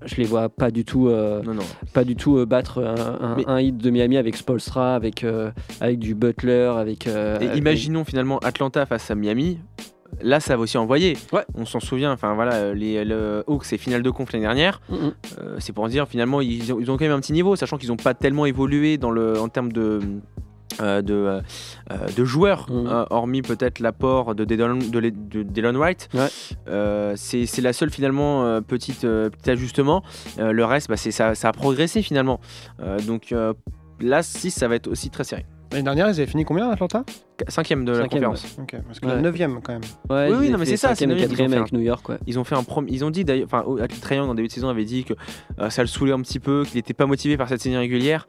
[0.06, 1.62] Je les vois pas du tout, euh, Non, non.
[1.92, 5.24] pas du tout euh, battre un, un- Mais- un hit de Miami avec Spolstra, avec,
[5.24, 5.50] euh,
[5.82, 7.06] avec du Butler, avec.
[7.06, 9.58] Et avec- imaginons finalement Atlanta face à Miami.
[10.22, 11.16] Là, ça va aussi envoyer.
[11.32, 11.44] Ouais.
[11.54, 12.12] On s'en souvient.
[12.12, 14.80] Enfin voilà, les le Hawks, c'est finale de conf l'année dernière.
[14.88, 15.12] Mm, mm.
[15.40, 17.78] Euh, c'est pour dire finalement ils ont, ils ont quand même un petit niveau, sachant
[17.78, 20.00] qu'ils n'ont pas tellement évolué dans le, en termes de
[20.80, 21.40] euh, de, euh,
[21.90, 22.86] euh, de joueurs, Mhm.
[22.86, 26.08] euh, hormis peut-être l'apport de Delon, de, Le- de Delon Wright.
[26.14, 26.28] Ouais.
[26.68, 30.02] Euh, c'est la seule finalement euh, petite euh, petit ajustement.
[30.38, 32.40] Euh, le reste, bah, ça, ça a progressé finalement.
[32.80, 33.52] Euh, donc euh,
[34.00, 35.44] là, si ça va être aussi très serré.
[35.72, 37.04] L'année dernière, ils avaient fini combien, Atlanta?
[37.38, 38.56] Qu- Cinquième de la Cinquième, conférence.
[38.60, 39.14] Ok, parce que Ouais.
[39.14, 39.82] la 9ème quand même.
[40.10, 41.50] Ouais, Oui, oui, non, mais fait c'est ça, cinquième c'est et neuvième, ils ont quatrième
[41.52, 42.08] fait avec New York.
[42.08, 42.18] Ouais.
[42.26, 44.52] Ils ont fait un prom- Ils ont dit d'ailleurs, enfin, au- Triangle en début de
[44.52, 45.14] saison avait dit que
[45.60, 48.26] euh, ça le saoulait un petit peu, qu'il n'était pas motivé par cette saison régulière.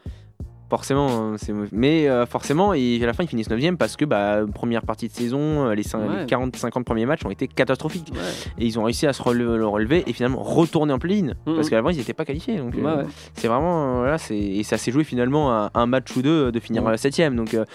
[0.71, 4.39] Forcément, c'est mais euh, forcément, et à la fin ils finissent 9 parce que bah,
[4.53, 6.19] première partie de saison, euh, les, cin- Ouais.
[6.21, 8.09] les 40-50 premiers matchs ont été catastrophiques.
[8.13, 8.19] Ouais.
[8.57, 11.33] Et ils ont réussi à se relever, le relever et finalement retourner en play-in.
[11.45, 11.55] Mhm.
[11.55, 12.55] Parce qu'à l'avant ils n'étaient pas qualifiés.
[12.57, 13.03] Donc euh, Ouais,
[13.33, 13.97] c'est vraiment.
[13.99, 16.97] voilà, et ça s'est joué finalement à un match ou deux de finir à la
[16.97, 17.65] 7 Donc euh,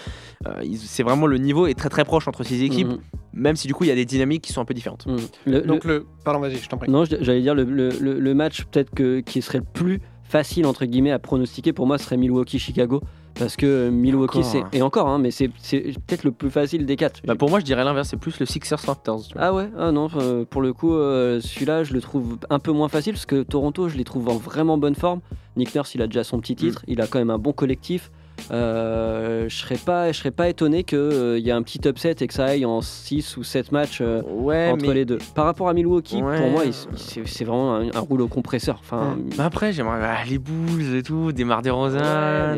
[0.75, 2.93] c'est vraiment le niveau est très très proche entre ces équipes,
[3.31, 5.05] même si du coup il y a des dynamiques qui sont un peu différentes.
[5.45, 6.07] Le- Donc le.
[6.25, 6.89] Pardon, vas-y, je t'en prie.
[6.89, 10.65] Non, j'allais dire le, le- le- le match peut-être que qui serait le plus facile
[10.65, 13.01] entre guillemets à pronostiquer pour moi serait Milwaukee Chicago
[13.35, 14.51] Parce que Milwaukee, Encore.
[14.71, 14.77] c'est.
[14.77, 17.21] Et encore, hein, mais c'est c'est peut-être le plus facile des quatre.
[17.25, 19.23] Bah, pour moi, je dirais l'inverse, c'est plus le Sixers Raptors.
[19.37, 22.71] Ah ouais, ah non, euh, pour le coup, euh, celui-là, je le trouve un peu
[22.71, 25.21] moins facile parce que Toronto, je les trouve en vraiment bonne forme.
[25.55, 28.11] Nick Nurse, il a déjà son petit titre, il a quand même un bon collectif.
[28.51, 32.27] Euh, je serais pas, je serais pas étonné qu'il y ait un petit upset et
[32.27, 34.93] que ça aille en 6 ou 7 matchs euh, ouais, entre mais...
[34.93, 35.17] les deux.
[35.35, 36.37] Par rapport à Milwaukee, Ouais.
[36.37, 36.63] pour moi,
[36.95, 38.77] c'est vraiment un, un rouleau compresseur.
[38.79, 42.03] Enfin, Bah après, j'aimerais bah, les Bulls et tout, Demar DeRozan, mais-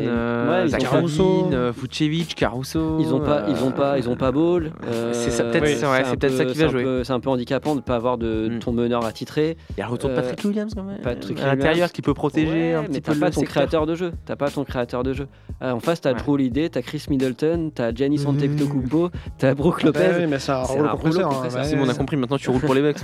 [0.06, 2.98] euh, Lavine, euh, Vucevic, Caruso.
[3.00, 4.72] Ils ont pas, euh, ils ont pas, ils ont pas ball.
[4.86, 7.02] euh, C'est ça, peut-être, oui, c'est peut-être peu- ça qui va jouer.
[7.04, 8.58] C'est un peu handicapant de pas avoir de Mm.
[8.60, 9.56] ton meneur attitré.
[9.70, 10.98] Il y a le retour de Euh, Patrick Williams quand même.
[11.02, 13.94] Patrick à l'intérieur qui peut protéger un mais petit t'as peu pas ton créateur de
[13.94, 14.12] jeu.
[14.24, 15.26] T'as pas ton créateur de jeu.
[15.74, 16.18] En face, t'as Ouais.
[16.18, 19.98] Drew Holiday, t'as Chris Middleton, t'as Giannis Antetokounmpo, t'as Brook Lopez.
[19.98, 21.30] Bah oui, mais c'est un rouleau compresseur.
[21.30, 21.64] hein, compresseur.
[21.64, 22.96] Simon, on a compris, maintenant tu roules pour les Bucks.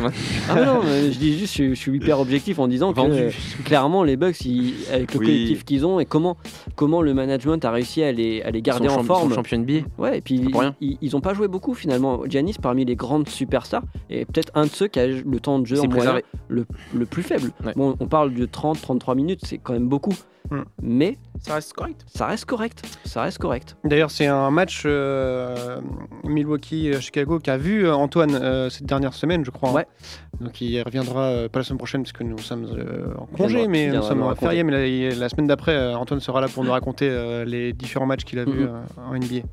[0.48, 2.96] Ah mais non, mais je dis juste, je, je suis hyper objectif en disant que
[3.00, 3.12] Vendu.
[3.18, 3.30] euh,
[3.64, 5.26] clairement les Bucks, ils- avec le Oui.
[5.26, 6.36] collectif qu'ils ont et comment,
[6.74, 9.26] comment le management a réussi à les, à les garder Ils en forme.
[9.26, 9.86] ils sont champions NBA.
[9.98, 10.74] Ouais, et puis pour rien.
[10.80, 12.20] ils, ils ont pas joué beaucoup finalement.
[12.28, 15.66] Giannis parmi les grandes superstars et peut-être un de ceux qui a le temps de
[15.66, 17.50] jeu en moyen le, le plus faible.
[17.64, 17.72] Ouais.
[17.76, 20.12] Bon, on parle de 30-33 minutes, c'est quand même beaucoup.
[20.50, 20.62] Hmm.
[20.82, 22.04] Mais Ça reste correct.
[22.06, 22.82] ça reste correct.
[23.04, 23.76] Ça reste correct.
[23.84, 25.80] D'ailleurs, c'est un match euh,
[26.24, 29.70] Milwaukee-Chicago qui a vu euh, Antoine euh, cette dernière semaine, je crois.
[29.70, 29.74] hein.
[29.74, 29.86] Ouais.
[30.40, 33.66] Donc il reviendra euh, pas la semaine prochaine parce que nous sommes euh, en congé,
[33.68, 34.46] mais nous sommes en raconter.
[34.46, 34.64] férié.
[34.64, 37.72] Mais la, il- la semaine d'après, euh, Antoine sera là pour nous raconter euh, les
[37.72, 38.68] différents matchs qu'il a vus Mhm.
[38.98, 39.46] euh, en NBA.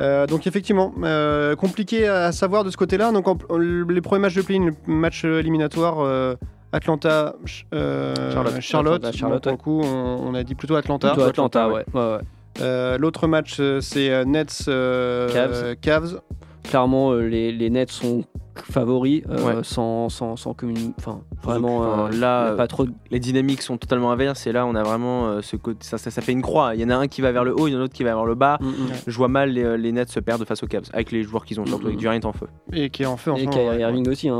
[0.00, 3.10] Euh, donc effectivement, euh, compliqué à savoir de ce côté-là.
[3.12, 6.00] Donc en- les premiers matchs de play-in, match euh, éliminatoire.
[6.00, 6.34] euh,
[6.76, 7.34] Atlanta,
[7.74, 8.60] euh, Charlotte.
[8.60, 8.94] Charlotte.
[9.04, 11.08] Atlanta, Charlotte, Bon, pour le coup, on, on a dit plutôt Atlanta.
[11.12, 12.00] Plutôt Atlanta, Atlanta, ouais.
[12.00, 12.20] ouais, ouais.
[12.60, 15.76] Euh, L'autre match, euh, c'est Nets euh, Cavs.
[15.80, 16.20] Cavs.
[16.64, 18.24] Clairement, euh, les, les Nets sont
[18.56, 19.54] favoris, euh, Ouais.
[19.62, 20.92] sans, sans, sans commune.
[20.98, 22.86] Enfin, vraiment, là, pas trop.
[23.10, 26.10] Les dynamiques sont totalement inverses et là on a vraiment euh, ce côté, ça, ça,
[26.10, 26.74] ça fait une croix.
[26.74, 27.84] Il y en a un qui va vers le haut, il y en a un
[27.84, 28.56] autre qui va vers le bas.
[28.60, 28.72] Mm, mm.
[29.06, 31.60] Je vois mal les, les Nets se perdre face aux Cavs avec les joueurs qu'ils
[31.60, 31.88] ont, surtout Mhm.
[31.88, 32.46] avec Durant en feu.
[32.72, 33.80] Et qui est en feu en Et Kyrie.
[33.80, 34.28] Irving aussi.
[34.30, 34.38] Hein,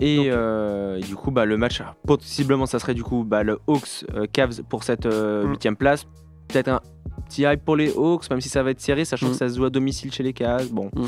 [0.00, 3.42] euh, Et Donc- euh, du coup, bah, le match, possiblement, ça serait du coup bah,
[3.42, 5.48] le Hawks euh, Cavs pour cette Mm.
[5.50, 6.04] huitième place.
[6.48, 6.80] Peut-être un
[7.28, 9.30] petit hype pour les Hawks, même si ça va être serré, sachant Mm.
[9.30, 10.68] que ça se joue à domicile chez les Cavs.
[10.70, 11.04] Bon, Mm.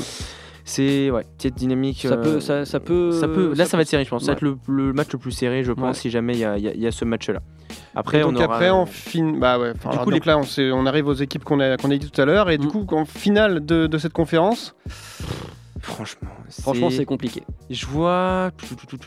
[0.65, 2.01] c'est ouais, petite dynamique.
[2.01, 3.11] Ça euh, peut, ça, ça peut.
[3.11, 4.23] ça peut- là, ça, va être serré, je pense.
[4.23, 6.01] Ça va être le, le match le plus serré, je pense, Ouais.
[6.01, 7.39] si jamais il y a, il y a- il y a ce match-là.
[7.95, 8.45] Après, donc on aura.
[8.55, 9.33] après, on fin...
[9.37, 10.39] bah ouais, enfin, Du alors, coup, donc là,
[10.73, 12.49] on, arrive aux équipes qu'on a, qu'on a dit tout à l'heure.
[12.49, 14.75] Et du coup, en finale de, de cette conférence,
[15.81, 16.29] Franchement,
[16.61, 17.43] Franchement, c'est compliqué.
[17.69, 18.51] Je vois.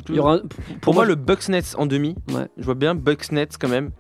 [0.09, 0.39] Il y aura,
[0.81, 2.15] Pour moi, le Bucks Nets en demi.
[2.33, 2.47] Ouais.
[2.57, 3.91] Je vois bien Bucks Nets quand même.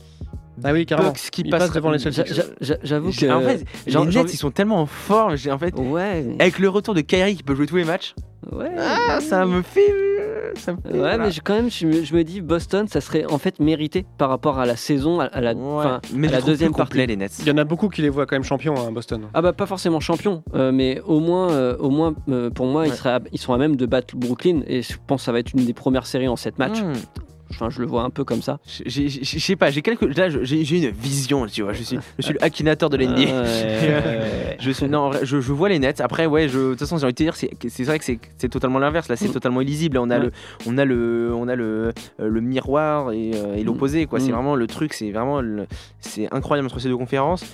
[0.65, 1.11] ah oui, carrément.
[1.11, 2.33] Bucks qui passe devant les Celtics.
[2.33, 3.31] j'a- j'a- J'avoue que.
[3.31, 5.35] En fait, les Nets, envie- ils sont tellement en forme.
[5.51, 6.25] En fait, Ouais.
[6.39, 8.15] avec le retour de Kyrie qui peut jouer tous les matchs,
[8.51, 8.71] Ouais.
[8.79, 9.93] ah, ça me fait.
[10.57, 11.19] Ça me fait Ouais, voilà.
[11.19, 14.05] mais je- quand même, je me, je me dis, Boston, ça serait en fait mérité
[14.19, 15.85] par rapport à la saison, à, à la, Ouais.
[16.15, 17.07] mais à la deuxième complet, partie.
[17.09, 17.33] les Nets.
[17.41, 19.23] Il y en a beaucoup qui les voient quand même champions à Boston.
[19.35, 22.87] Ah bah pas forcément champion, euh, mais au moins, euh, au moins euh, pour moi,
[22.87, 25.33] ils, seraient à- ils sont à même de battre Brooklyn et je pense que ça
[25.33, 26.83] va être une des premières séries en 7 matchs.
[26.83, 26.93] Hmm.
[27.55, 28.59] Enfin, je le vois un peu comme ça.
[28.87, 30.03] Je sais pas, j'ai quelques.
[30.17, 31.73] Là, j'ai une vision, tu vois.
[31.73, 33.31] Je suis, je suis le Akinator de l'NBA.
[33.31, 34.57] Ah, ouais.
[34.61, 36.01] Je suis non, je, je vois les Nets.
[36.01, 38.49] Après, ouais, je, de toute façon, j'ai envie de te dire, c'est vrai que c'est
[38.49, 39.09] totalement l'inverse.
[39.09, 39.33] Là, c'est Mm.
[39.33, 39.97] totalement illisible.
[39.97, 40.25] Là, on a Ouais.
[40.27, 40.33] le,
[40.67, 43.67] on a le, on a le, euh, le miroir et, euh, et Mm.
[43.67, 44.07] l'opposé.
[44.07, 44.35] Quoi, c'est Mm.
[44.35, 44.93] vraiment le truc.
[44.95, 45.41] C'est vraiment,
[46.01, 47.45] c'est incroyable entre ces deux conférences.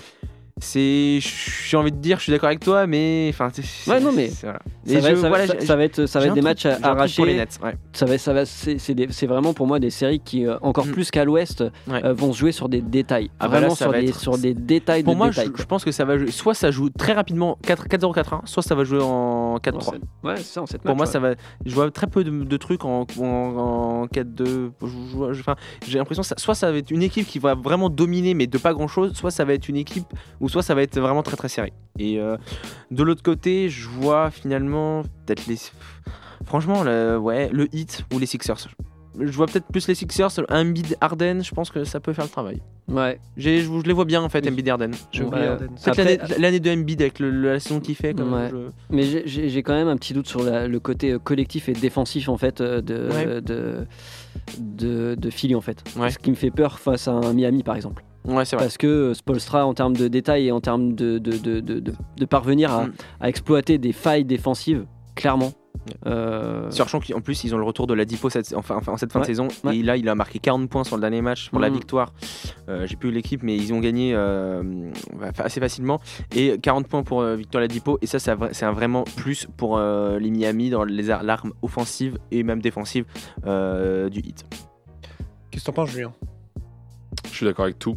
[0.61, 3.49] C'est, j'ai envie de dire, je suis d'accord avec toi, mais enfin,
[3.87, 4.59] Ouais, non, mais voilà.
[4.85, 6.73] Ça va, je- ça voilà, ça- va être, ça va être des truc- matchs truc
[6.81, 7.23] pour les arrachés.
[7.37, 7.59] Nets.
[7.63, 7.75] Ouais.
[7.93, 10.91] Ça va, ça va, c'est vraiment pour moi des séries qui, euh, encore Mm.
[10.91, 12.03] plus qu'à l'Ouest, Ouais.
[12.05, 13.29] euh, vont se jouer sur des détails.
[13.39, 15.53] Ah là, vraiment ça sur, des, être- sur des détails Pour de moi, je, détails.
[15.57, 16.31] je pense que ça va jouer.
[16.31, 19.95] Soit ça joue très rapidement 4 4-0 4-1, soit ça va jouer en 4-3.
[20.23, 21.35] Ouais, c'est ça en 7 Pour moi, ça va.
[21.65, 24.71] Je vois très peu de, de trucs en, en, en 4-2.
[24.81, 25.55] Je- je- je- Enfin,
[25.87, 28.73] j'ai l'impression soit ça va être une équipe qui va vraiment dominer, mais de pas
[28.73, 30.05] grand chose, soit ça va être une équipe,
[30.49, 31.71] ou soit ça va être vraiment très très serré.
[31.99, 32.35] Et euh,
[32.91, 35.57] de l'autre côté, je vois finalement peut-être les.
[36.45, 38.67] Franchement, le, ouais, le Heat ou les Sixers.
[39.19, 42.23] Je vois peut-être plus les Sixers, un Embiid Harden, je pense que ça peut faire
[42.25, 42.61] le travail.
[42.87, 43.19] Ouais.
[43.37, 44.47] J'ai- Je, je les vois bien en fait.
[44.47, 45.57] Embiid Ouais.
[45.57, 48.13] Peut-être Après- l'année- de Embiid avec le- la saison qu'il fait.
[48.13, 48.49] Comme Ouais.
[48.49, 51.73] je- Mais j'ai- quand même un petit doute sur la- le côté euh, collectif et
[51.73, 53.41] défensif en fait euh, de, Ouais.
[53.41, 53.85] de,
[54.57, 55.83] de, de Philly en fait.
[55.97, 56.09] Ouais.
[56.11, 58.03] Ce qui me fait peur face à un Miami par exemple.
[58.25, 58.65] Ouais, c'est vrai.
[58.65, 61.79] Parce que euh, Spolstra en termes de détails et en termes de, de, de, de,
[61.79, 62.93] de- de parvenir à, Mm.
[63.21, 65.51] à exploiter des failles défensives, clairement.
[66.05, 68.97] Euh, Sachant qu'en plus, ils ont le retour de la Dipo cette, enfin, enfin, en
[68.97, 69.47] cette fin Ouais, de saison.
[69.63, 69.77] ouais.
[69.77, 71.75] Et là, il a marqué 40 points sur le dernier match pour la Mhm.
[71.75, 72.13] victoire.
[72.67, 74.91] Euh, J'ai plus eu l'équipe, mais ils ont gagné euh,
[75.39, 75.99] assez facilement.
[76.35, 77.97] Et 40 points pour euh, Victor Ladipo.
[78.01, 82.61] Et ça, c'est un vraiment plus pour euh, les Miami dans l'arme offensive et même
[82.61, 83.05] défensive
[83.47, 84.45] euh, du hit.
[85.49, 86.11] Qu'est-ce que t'en penses, Julien?
[87.31, 87.95] Je suis d'accord avec tout.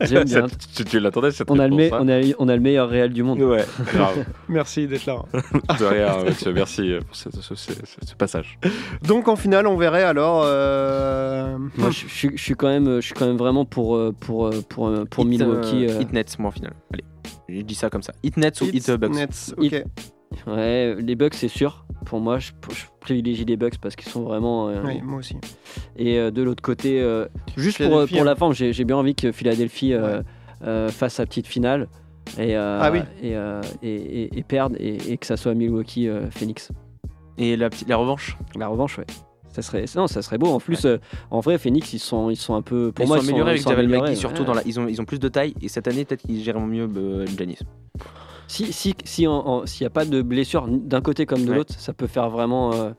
[0.00, 0.46] J'aime bien.
[0.76, 2.60] tu, tu l'attendais cette On a, le me- réponse, hein on, a, on a le
[2.62, 3.40] meilleur réel du monde.
[3.42, 4.24] Ouais, grave.
[4.48, 5.22] Merci d'être là.
[5.78, 6.52] De rien, Mathieu.
[6.52, 7.72] Merci pour ce, ce- ce-
[8.06, 8.58] ce passage.
[9.02, 10.42] Donc en finale, on verrait alors.
[10.46, 14.14] euh, Moi, je, je- je suis quand même, je suis quand même vraiment pour, euh,
[14.18, 15.86] pour, euh, pour, euh, pour Hit, Milwaukee.
[15.86, 16.72] euh, Hit Nets, moi, en finale.
[16.92, 17.04] Allez,
[17.48, 18.14] j'ai dit ça comme ça.
[18.22, 19.82] Hit Nets ou Hits, Hit euh,
[20.46, 21.84] Ouais, les Bucks, c'est sûr.
[22.06, 24.68] Pour moi, je, je privilégie les Bucks parce qu'ils sont vraiment.
[24.68, 25.36] euh, Oui, moi aussi.
[25.96, 27.26] Et euh, de l'autre côté, euh,
[27.56, 28.24] juste pour, pour hein.
[28.24, 30.22] la forme, j'ai bien envie que Philadelphie euh,
[30.64, 31.88] euh, fasse sa petite finale
[32.38, 33.00] et, euh, Ah oui.
[33.22, 36.70] et, euh, et, et- et perde et, et que ça soit Milwaukee euh, Phoenix.
[37.36, 38.36] Et la, petite- la revanche?
[38.56, 39.06] La revanche, ouais.
[39.50, 40.48] Ça serait, non, ça serait beau.
[40.48, 40.98] En plus, euh,
[41.30, 42.92] en vrai, Phoenix, ils sont, ils sont un peu.
[42.92, 44.46] Pour ils moi, sont améliorés avec sont Javel améliorés, McGee, surtout ouais.
[44.46, 46.60] dans la, ils, ont, ils ont plus de taille et cette année peut-être qu'ils gèrent
[46.60, 47.24] mieux euh.
[48.48, 49.26] Si si si
[49.66, 51.56] s'il n'y a pas de blessure d'un côté comme de Ouais.
[51.58, 52.72] l'autre, ça peut faire vraiment.
[52.72, 52.90] euh,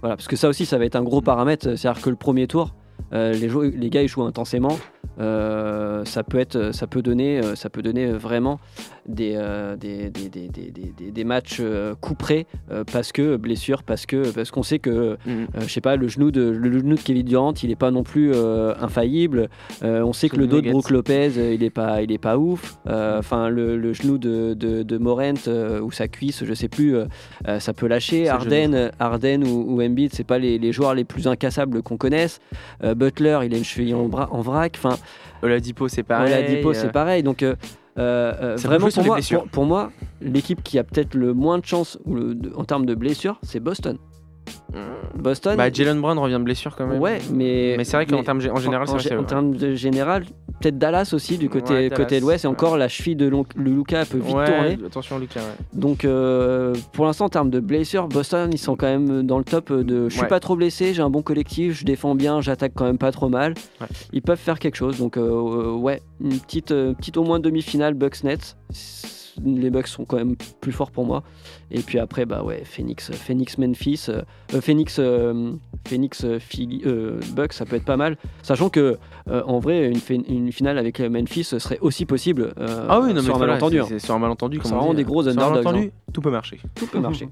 [0.00, 1.76] voilà, parce que ça aussi, ça va être un gros paramètre.
[1.76, 2.74] C'est-à-dire que le premier tour,
[3.12, 4.76] euh, les, jou- les gars ils jouent intensément.
[5.20, 8.60] euh, ça peut être, ça peut donner, ça peut donner vraiment
[9.08, 14.06] des, euh, des, des, des, des, matchs euh, coup près euh, parce que blessure, parce
[14.06, 15.46] que parce qu'on sait que Mhm.
[15.56, 17.90] euh, je sais pas, le genou de le genou de Kevin Durant, il est pas
[17.90, 19.48] non plus euh, infaillible.
[19.82, 20.70] Euh, on sait que le dos de.
[20.70, 22.76] Brook Lopez, euh, il est pas, il est pas ouf.
[22.86, 26.68] Euh, Enfin, le, le genou de, de, de Morent euh, ou sa cuisse, je sais
[26.68, 27.06] plus, euh,
[27.48, 28.28] euh, ça peut lâcher.
[28.28, 32.40] Harden, Harden ou, ou Embiid, c'est pas les, les joueurs les plus incassables qu'on connaisse.
[32.84, 34.74] Euh, Butler, il a une cheville en, bra- en vrac.
[34.76, 34.96] Enfin,
[35.42, 36.32] Oladipo, c'est pareil.
[36.32, 37.22] Oladipo, euh, c'est pareil.
[37.22, 37.42] Donc
[37.98, 39.90] euh, euh, vraiment pour moi, pour, pour moi,
[40.20, 43.38] l'équipe qui a peut-être le moins de chance ou le- de- en termes de blessures,
[43.42, 43.98] c'est Boston.
[45.14, 45.56] Boston.
[45.56, 47.00] Bah, Jalen Brown revient de blessure quand même.
[47.00, 47.74] Ouais, mais.
[47.76, 50.24] Mais c'est vrai qu'en termes en général, en, c'est vrai, en termes de général,
[50.60, 52.44] peut-être Dallas aussi du côté, Ouais, Dallas, côté de l'Ouest.
[52.44, 52.52] Et ouais.
[52.52, 54.78] encore, la cheville de Lon- le Luca peut vite Ouais, tourner.
[54.86, 55.40] attention Lucas.
[55.40, 55.64] ouais.
[55.74, 59.44] Donc, euh, pour l'instant, en termes de blessures, Boston, ils sont quand même dans le
[59.44, 60.08] top de.
[60.08, 62.98] Je suis pas trop blessé, j'ai un bon collectif, je défends bien, j'attaque quand même
[62.98, 63.54] pas trop mal.
[64.12, 64.98] Ils peuvent faire quelque chose.
[64.98, 68.56] Donc, euh, ouais, une petite, euh, petite au moins demi-finale Bucks Nets.
[69.44, 71.22] Les Bucks sont quand même plus forts pour moi.
[71.70, 74.22] Et puis après, bah ouais, Phoenix, Phoenix Memphis, euh,
[74.54, 75.52] euh, Phoenix, euh,
[75.86, 78.16] Phoenix euh, Philly, euh, Bucks, ça peut être pas mal.
[78.42, 78.98] Sachant que
[79.30, 82.52] euh, en vrai, une, fi- une finale avec euh, Memphis serait aussi possible.
[82.58, 83.80] euh, Ah oui, non, mais sur un malentendu.
[83.86, 83.98] c'est- hein.
[83.98, 84.56] sur un malentendu.
[84.56, 85.06] C'est comme on vraiment dit, des hein.
[85.06, 86.60] gros Sur un underdogs, malentendu, tout peut marcher.
[86.74, 87.28] Tout peut marcher.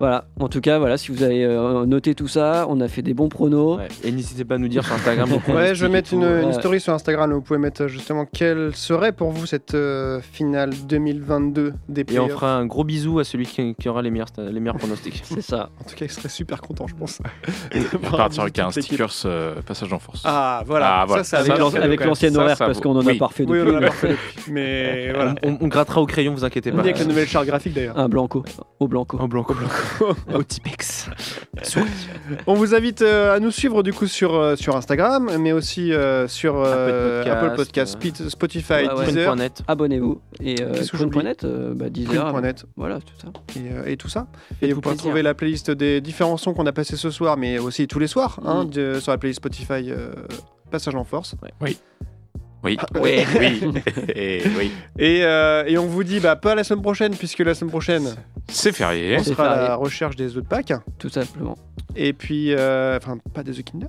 [0.00, 3.02] Voilà, en tout cas, voilà, si vous avez euh, noté tout ça, on a fait
[3.02, 3.78] des bons pronos.
[3.78, 3.88] Ouais.
[4.02, 5.28] Et n'hésitez pas à nous dire sur Instagram.
[5.48, 6.52] Ouais, je vais et mettre une, une Ouais.
[6.52, 10.20] story sur Instagram où vous pouvez mettre euh, justement quelle serait pour vous cette euh,
[10.20, 12.26] finale 2022 des Et playoffs.
[12.26, 14.76] on fera un gros bisou à celui qui, qui aura les meilleurs, sta- les meilleurs
[14.76, 15.22] pronostics.
[15.24, 15.70] C'est ça.
[15.80, 17.20] En tout cas, il serait super content, je pense.
[18.02, 20.22] On partira avec un stickers euh, passage en force.
[20.24, 21.00] Ah, voilà.
[21.00, 21.24] Ah, voilà.
[21.24, 23.16] Ça, Avec ça, avec ça, horaire, ça parce qu'on en oui.
[23.16, 23.72] a parfait Oui, depuis.
[23.72, 24.52] on en a pas fait depuis.
[24.52, 25.34] Mais voilà.
[25.42, 26.82] on, on grattera au crayon, vous inquiétez On pas.
[26.82, 27.98] dit avec la nouvelle charte graphique d'ailleurs.
[27.98, 28.44] Un blanco,
[28.80, 29.18] au blanco.
[29.18, 29.54] Au blanc, au
[30.34, 31.08] Au Tipex.
[32.46, 35.92] On vous invite euh, à nous suivre du coup sur, euh, sur Instagram, mais aussi
[35.92, 37.98] euh, sur euh, Apple Apple Podcast,
[38.28, 39.06] Spotify, Ouais, ouais.
[39.06, 39.62] Deezer, Prune.net.
[39.68, 40.20] Abonnez-vous.
[40.40, 43.28] Et euh, Qu'est-ce que j'oublie Prune.net, euh, bah, Deezer, Prune.net voilà, tout ça.
[43.58, 44.26] et, euh, et tout ça.
[44.50, 45.08] Et Faites-vous vous pouvez plaisir.
[45.10, 48.06] trouver la playlist des différents sons qu'on a passés ce soir, mais aussi tous les
[48.06, 48.70] soirs, hein, Mm.
[48.70, 50.10] de- sur la playlist Spotify euh,
[50.70, 51.34] Passage en Force.
[51.60, 51.78] Oui,
[52.78, 53.60] Ah, oui, oui.
[54.14, 54.70] Et oui.
[54.98, 58.14] Et, euh, et on vous dit bah, pas la semaine prochaine, puisque la semaine prochaine,
[58.48, 59.16] C'est férié.
[59.18, 59.68] on sera à férié.
[59.68, 60.72] la recherche des œufs de Pâques.
[60.98, 61.56] Tout simplement.
[61.96, 63.86] Et puis, euh, enfin, pas des œufs Kinder.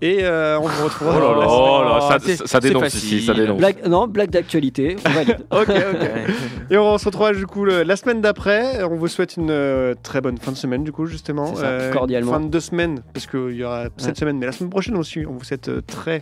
[0.00, 1.08] Et euh, on vous retrouve.
[1.10, 3.58] Oh là là, oh là, ça, ça, dénonce ici, ça dénonce.
[3.58, 5.38] Blague, non, blague d'actualité, on valide.
[5.50, 6.08] Ok, ok.
[6.70, 8.84] Et on se retrouve du coup le- la semaine d'après.
[8.84, 11.54] On vous souhaite une euh, très bonne fin de semaine du coup justement.
[11.56, 12.32] Ça, cordialement.
[12.32, 15.24] Fin de deux semaines parce qu'il y aura cette semaine, mais la semaine prochaine aussi.
[15.26, 16.20] On vous souhaite euh, très.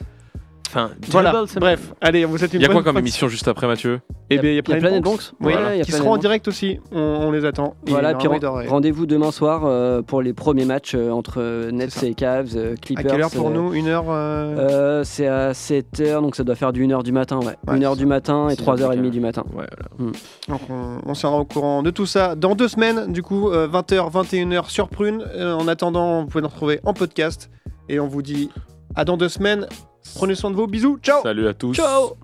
[0.71, 1.45] Enfin, Voilà.
[1.57, 4.01] Bref, allez, on vous souhaite une Il y a quoi comme émission juste après, Mathieu
[4.29, 5.03] Eh bien, il y a Planet.
[5.03, 5.33] Banks.
[5.41, 6.79] Oui, Voilà, il y a qui seront en direct aussi.
[6.93, 7.75] On, on les attend.
[7.87, 8.29] Voilà, il puis
[8.69, 12.07] rendez-vous demain soir euh, pour les premiers matchs euh, entre Nets C'est ça.
[12.07, 13.07] et Cavs, euh, À Clippers.
[13.11, 13.73] quelle heure pour euh, nous?
[13.73, 14.05] Une heure.
[14.11, 17.57] euh, euh, C'est à 7h, donc ça doit faire du 1h du matin, ouais.
[17.67, 19.11] Ouais, 1h c'est du matin et c'est 3h30 impeccable.
[19.11, 19.45] du matin.
[19.55, 19.67] Ouais,
[19.99, 20.13] voilà.
[20.49, 23.11] Donc on, on sera au courant de tout ça dans deux semaines.
[23.13, 25.25] Du coup, euh, 20h, 21h sur Prune.
[25.35, 27.51] Euh, en attendant, vous pouvez nous retrouver en podcast.
[27.89, 28.51] Et on vous dit
[28.95, 29.67] à dans deux semaines.
[30.15, 30.67] Prenez soin de vous.
[30.67, 30.99] Bisous.
[31.03, 31.23] Ciao.
[31.23, 31.75] Salut à tous.
[31.75, 32.17] Ciao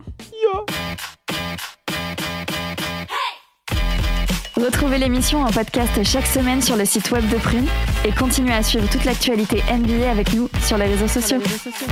[4.57, 7.67] Retrouvez l'émission en podcast chaque semaine sur le site web de Prune
[8.05, 11.39] et continuez à suivre toute l'actualité NBA avec nous sur les réseaux sociaux.
[11.39, 11.87] Sur les réseaux sociaux.